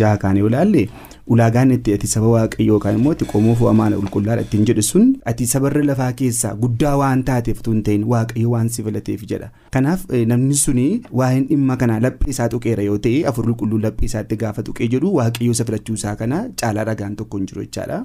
jaha 0.04 0.18
kaanee 0.26 0.44
olaalle. 0.52 0.86
Ulaagaan 1.28 1.72
itti 1.72 1.94
ati 1.96 2.08
saba 2.08 2.28
waaqayyoo 2.28 2.74
yookaan 2.76 2.96
immoo 3.00 3.12
itti 3.16 3.26
qomoo 3.32 3.54
fo'amaana 3.60 3.96
qulqullaadha 4.00 4.42
ittiin 4.46 4.66
jedhu 4.70 4.82
sun 4.88 5.06
ati 5.32 5.46
sabarra 5.48 5.84
lafaa 5.90 6.12
keessaa 6.22 6.52
guddaa 6.64 6.96
waan 7.02 7.24
taateef 7.30 7.62
tun 7.68 7.78
ta'in 7.88 8.04
waaqayyo 8.14 8.50
waan 8.54 8.70
si 8.70 8.84
filateef 8.88 9.24
jedha. 9.32 9.48
Kanaaf 9.76 10.04
namni 10.32 10.56
suni 10.64 10.86
waa'een 11.20 11.46
dhimma 11.52 11.78
kanaa 11.84 12.00
laphee 12.06 12.30
isaa 12.34 12.48
tuqeera 12.54 12.84
yoo 12.88 12.98
ta'e 13.06 13.24
afur 13.32 13.46
qulqulluu 13.48 13.80
laphee 13.86 14.06
isaatti 14.10 14.36
gaafa 14.42 14.64
tuqee 14.70 14.88
jedhu 14.96 15.14
waaqayyo 15.20 15.52
isa 15.58 15.66
filachuu 15.70 15.96
isaa 16.02 16.16
kana 16.24 16.42
caalaa 16.64 16.86
dhagaan 16.92 17.16
tokko 17.22 17.38
hin 17.40 17.48
jiru 17.54 17.64
jechaadha. 17.68 18.02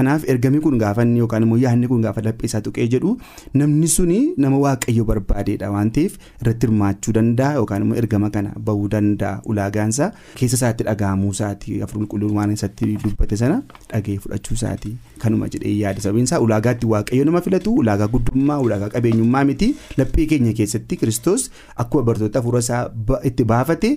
Kanaaf 0.00 0.26
ergamni 0.34 0.60
kun 0.66 0.78
gaafa 0.82 1.04
yookaan 1.22 1.42
immoo 1.46 1.58
yaadni 1.66 1.86
kun 1.94 2.02
gaafa 2.08 2.20
laphee 2.26 2.46
isaa 2.50 2.60
tuqee 2.66 2.88
jedhu 2.96 3.14
namni 3.62 3.88
suni 3.94 4.18
nama 4.46 4.58
waaqayyo 4.66 5.04
barbaadeedha 5.12 5.70
waan 5.76 5.90
ta'eef 6.00 6.18
irratti 6.42 6.66
hirmaachuu 6.66 7.12
danda'a 7.20 7.54
yookaan 7.62 7.82
immoo 7.86 7.96
ergama 8.02 8.30
kana 8.34 8.50
bahuu 8.58 8.88
danda'a. 8.96 9.40
Ulaagaansa 9.54 10.12
keessa 10.34 10.56
isaatti 10.62 10.84
dhagahamuu 10.90 11.30
isaati 11.38 11.80
afur 11.86 11.98
qulqulluun 12.02 12.34
waan 12.48 12.56
isatti 12.58 12.90
dubbate 13.04 13.36
sana 13.42 13.60
dhagee 13.92 14.16
fudhachuu 14.24 14.54
isaati 14.58 14.92
kanuma 15.24 15.48
jedhee 15.54 15.74
yaada 15.84 16.00
sababiin 16.04 16.24
isaa 16.30 16.40
ulaagaatti 16.46 16.86
waaqayyo 16.92 17.24
nama 17.28 17.40
filatu 17.46 17.74
ulaagaa 17.82 18.08
guddummaa 18.14 18.58
ulaagaa 18.66 18.88
qabeenyummaa 18.94 19.44
miti. 19.50 19.68
Laphee 20.00 20.26
keenya 20.30 20.52
keessatti 20.60 20.96
kiristoos 21.00 21.50
akkuma 21.84 22.02
bartoota 22.10 22.38
hafuura 22.40 22.58
isaa 22.64 22.82
itti 23.30 23.44
baafate 23.52 23.90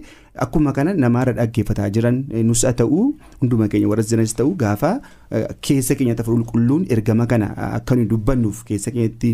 akkuma 0.45 0.71
kana 0.77 0.93
namaarra 1.03 1.33
dhaggeeffataa 1.39 1.89
jiran 1.95 2.17
nus 2.49 2.63
haa 2.67 2.73
ta'u 2.81 2.99
hunduma 3.41 3.67
keenya 3.71 3.87
warra 3.91 4.03
zinas 4.11 4.33
ta'u 4.39 4.53
gaafa 4.63 4.91
keessa 5.67 5.95
keenyatti 5.99 6.21
afur 6.25 6.35
qulqulluun 6.39 6.85
ergama 6.95 7.25
kana 7.33 7.49
akka 7.77 7.95
nuyi 7.99 8.07
dubbannuuf 8.13 8.63
keessa 8.69 8.91
keenyatti 8.95 9.31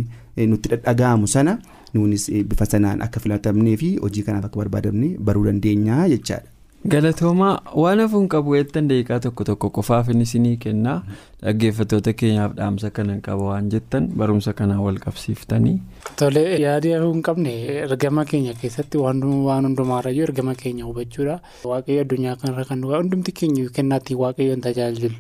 nutti 0.51 0.69
dhaga'amu 0.75 1.27
sana 1.35 1.57
nuunis 1.93 2.27
bifa 2.51 2.65
sanaan 2.73 3.01
akka 3.07 3.19
filatamnee 3.23 3.77
fi 3.83 3.89
hojii 4.03 4.23
kanaaf 4.27 4.45
akka 4.49 4.59
barbaadamne 4.63 5.09
baruu 5.29 5.45
dandeenya 5.49 6.03
jechaadha. 6.13 6.49
Galatoomaa 6.85 7.61
waan 7.75 7.99
hafuun 7.99 8.27
qabu 8.29 8.53
eettan 8.55 8.87
daqiiqaa 8.89 9.19
tokko 9.19 9.43
tokko 9.49 9.69
qofaaf 9.77 10.09
inni 10.13 10.23
isinii 10.29 10.57
kennaa 10.65 11.01
dhaggeeffattoota 11.41 12.13
keenyaaf 12.13 12.53
dhaamsa 12.59 12.91
kanan 12.97 13.21
qaba 13.21 13.43
waan 13.49 13.69
jettan 13.73 14.07
barumsa 14.21 14.53
kanaan 14.53 14.79
wal 14.85 14.99
qabsiiftanii. 15.05 15.81
Tole 16.19 16.43
yaadii 16.61 16.93
hafuu 16.93 17.13
hin 17.13 17.23
qabne 17.29 17.55
ergama 17.87 18.25
keenya 18.25 18.53
keessatti 18.61 18.97
waan 19.01 19.23
hundumaarrayyuu 19.65 20.27
ergama 20.29 20.55
keenya 20.55 20.85
hubachuudha. 20.85 21.39
Waaqayyo 21.65 22.01
addunyaa 22.05 22.35
kanarra 22.43 22.65
kan 22.69 22.83
hundumti 22.93 23.31
keenya 23.41 23.69
kennaatti 23.79 24.15
waaqayyoon 24.15 24.61
tajaajilu. 24.61 25.15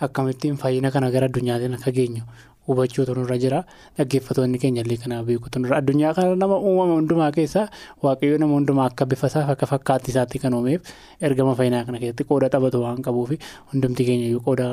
Akkamittiin 0.00 0.56
fayyina? 0.56 0.90
Kana 0.90 1.10
gara 1.10 1.26
addunyaatiin 1.30 1.74
akka 1.78 1.92
geenyu. 1.92 2.22
Hubachuutu 2.68 3.14
nurra 3.18 3.36
jira. 3.44 3.60
Dhaggeeffatoonni 3.98 4.58
keenya 4.62 4.82
illee 4.84 4.98
kanaaf 5.04 5.24
beekutu 5.30 5.58
nurra 5.62 5.76
addunyaa 5.82 6.12
kana 6.18 6.36
nama 6.42 6.56
uumama 6.68 6.94
hundumaa 7.00 7.30
keessaa 7.38 7.66
waaqayyo 8.04 8.38
nama 8.42 8.54
hundumaa 8.58 8.86
akka 8.92 9.04
bifa 9.12 9.26
isaa 9.32 9.44
akka 9.54 9.66
fakkaatti 9.72 10.08
isaatti 10.14 10.38
kan 10.44 10.54
uumeef 10.58 10.80
ergama 11.28 11.54
fayyinaa 11.60 11.84
kana 11.88 11.98
keessatti 12.02 12.24
qooda 12.30 12.48
taphatu 12.54 12.78
waan 12.84 13.02
qabuuf 13.06 13.30
hundumti 13.72 14.02
keenya 14.08 14.28
qooda 14.48 14.68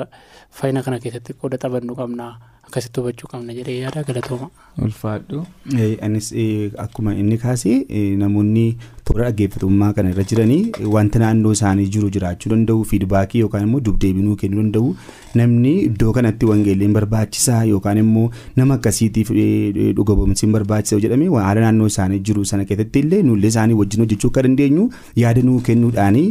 fayyina 0.60 0.80
kana 0.86 0.98
keessatti 1.04 1.32
qooda 1.42 1.56
taphannu 1.64 1.94
qabna 2.00 2.26
akkasitti 2.70 3.00
hubachuu 3.00 3.28
qabna 3.34 3.54
jedhee 3.58 3.78
yaada 3.82 4.02
galatooma. 4.12 4.48
ulfaadhu. 4.86 5.38
anis 6.06 6.26
akkuma 6.84 7.14
inni 7.20 7.36
kaasee 7.44 7.76
namoonni 8.20 8.64
toora 9.08 9.24
dhaggeeffatummaa 9.30 9.88
kana 9.96 10.10
irra 10.12 10.24
jiranii 10.32 10.60
wanta 10.94 11.18
naannoo 11.22 11.52
isaanii 11.56 11.86
jiru 11.96 12.10
jiraachuu 12.16 12.50
danda'u 12.52 12.84
fiidbaakii 12.92 13.40
yookaan 13.44 13.64
immoo 13.66 13.80
dubdeebinuu 13.88 14.36
kennuu 14.42 14.62
danda'u 14.62 14.94
namni 15.40 15.72
iddoo 15.88 16.12
kanatti 16.18 16.46
wangeelleen 16.52 16.92
barbaachisaa 16.98 17.58
yookaan 17.72 17.98
immoo 18.04 18.24
nama 18.62 18.74
akkasiitiif 18.80 19.32
dhuga 19.98 20.14
ba'umsiin 20.22 20.52
barbaachisaa 20.58 21.00
jedhame 21.06 21.28
haala 21.48 21.60
naannoo 21.66 21.86
isaanii 21.94 22.18
jiru 22.30 22.44
sana 22.52 22.64
keessatti 22.70 22.98
illee 23.04 23.22
nullee 23.28 23.48
isaanii 23.56 23.74
wajjin 23.82 24.00
hojjechuu 24.06 24.30
akka 24.32 24.42
dandeenyu 24.48 24.88
yaada 25.24 25.42
nuu 25.50 25.60
kennuudhaanii 25.68 26.26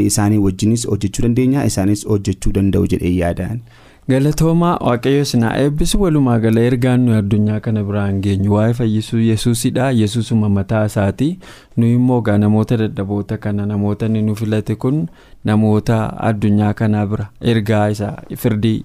isaanii 0.00 0.38
wajjinis 0.48 0.86
hojjechuu 0.94 1.22
dandeenya 1.28 1.64
isaanis 1.72 2.06
hojjechuu 2.14 2.52
danda'u 2.60 2.86
jedhee 2.96 3.14
yaadaan. 3.22 3.60
Galatoomaa 4.08 4.76
waaqayyo 4.86 5.24
sinaa 5.24 5.56
eebbisu. 5.62 6.00
Walumaa 6.02 6.38
gala 6.38 6.60
ergaan 6.60 7.00
nuyi 7.06 7.18
addunyaa 7.18 7.60
kana 7.60 7.84
biraan 7.84 8.20
geenyu 8.24 8.52
waa'ee 8.54 8.72
fayyisuu 8.74 9.20
yesuusidha. 9.20 9.90
Yesuusuma 10.00 10.48
mataa 10.48 10.84
isaati 10.90 11.38
nuyi 11.76 11.94
immoo 11.94 12.20
gaa 12.20 12.38
namoota 12.38 12.76
dadhaboota 12.76 13.38
kana 13.38 13.66
namoota 13.66 14.08
nu 14.08 14.34
filate 14.36 14.74
kun 14.74 15.06
namoota 15.44 16.00
addunyaa 16.30 16.74
kanaa 16.74 17.06
bira 17.06 17.28
ergaa 17.40 17.88
isa 17.90 18.12
firdii 18.36 18.84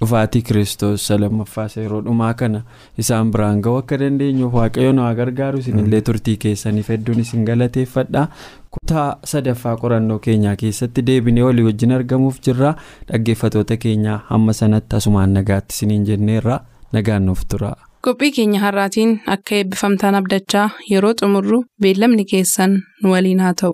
dhufaatii 0.00 0.42
kiristoos 0.48 1.02
isa 1.04 1.18
lammaffaa 1.20 1.66
yeroo 1.76 2.00
dhumaa 2.06 2.34
kana 2.42 2.60
isaan 3.04 3.30
biraan 3.34 3.60
ga'uu 3.66 3.78
akka 3.82 3.98
dandeenyuuf 4.02 4.54
waaqayyo 4.58 4.92
nu 4.98 5.02
haa 5.06 5.14
gargaaru 5.20 5.58
isinillee 5.64 6.00
turtii 6.08 6.36
keessaniif 6.44 6.88
hedduun 6.94 7.20
isin 7.24 7.44
galateeffadha 7.48 8.22
kutaa 8.76 9.08
sadaffaa 9.32 9.76
qorannoo 9.82 10.18
keenyaa 10.28 10.54
keessatti 10.62 11.02
deebinee 11.10 11.42
walii 11.48 11.64
wajjin 11.70 11.92
argamuuf 11.98 12.38
jirra 12.48 12.74
dhaggeeffatoota 13.12 13.76
keenyaa 13.86 14.20
hamma 14.30 14.52
sanatti 14.62 14.96
asumaan 15.02 15.34
nagaatti 15.40 15.74
isiniin 15.78 16.06
jenneerra 16.12 16.60
nagaan 16.92 17.26
nuuf 17.26 17.42
tura. 17.50 17.72
qophii 18.06 18.30
keenya 18.36 18.60
har'aatiin 18.64 19.12
akka 19.34 19.54
eebbifamtaan 19.56 20.14
abdachaa 20.20 20.66
yeroo 20.90 21.14
xumurru 21.20 21.58
beellamni 21.82 22.24
keessan 22.32 22.76
nu 23.02 23.10
waliin 23.14 23.40
haa 23.44 23.54
ta'u. 23.62 23.72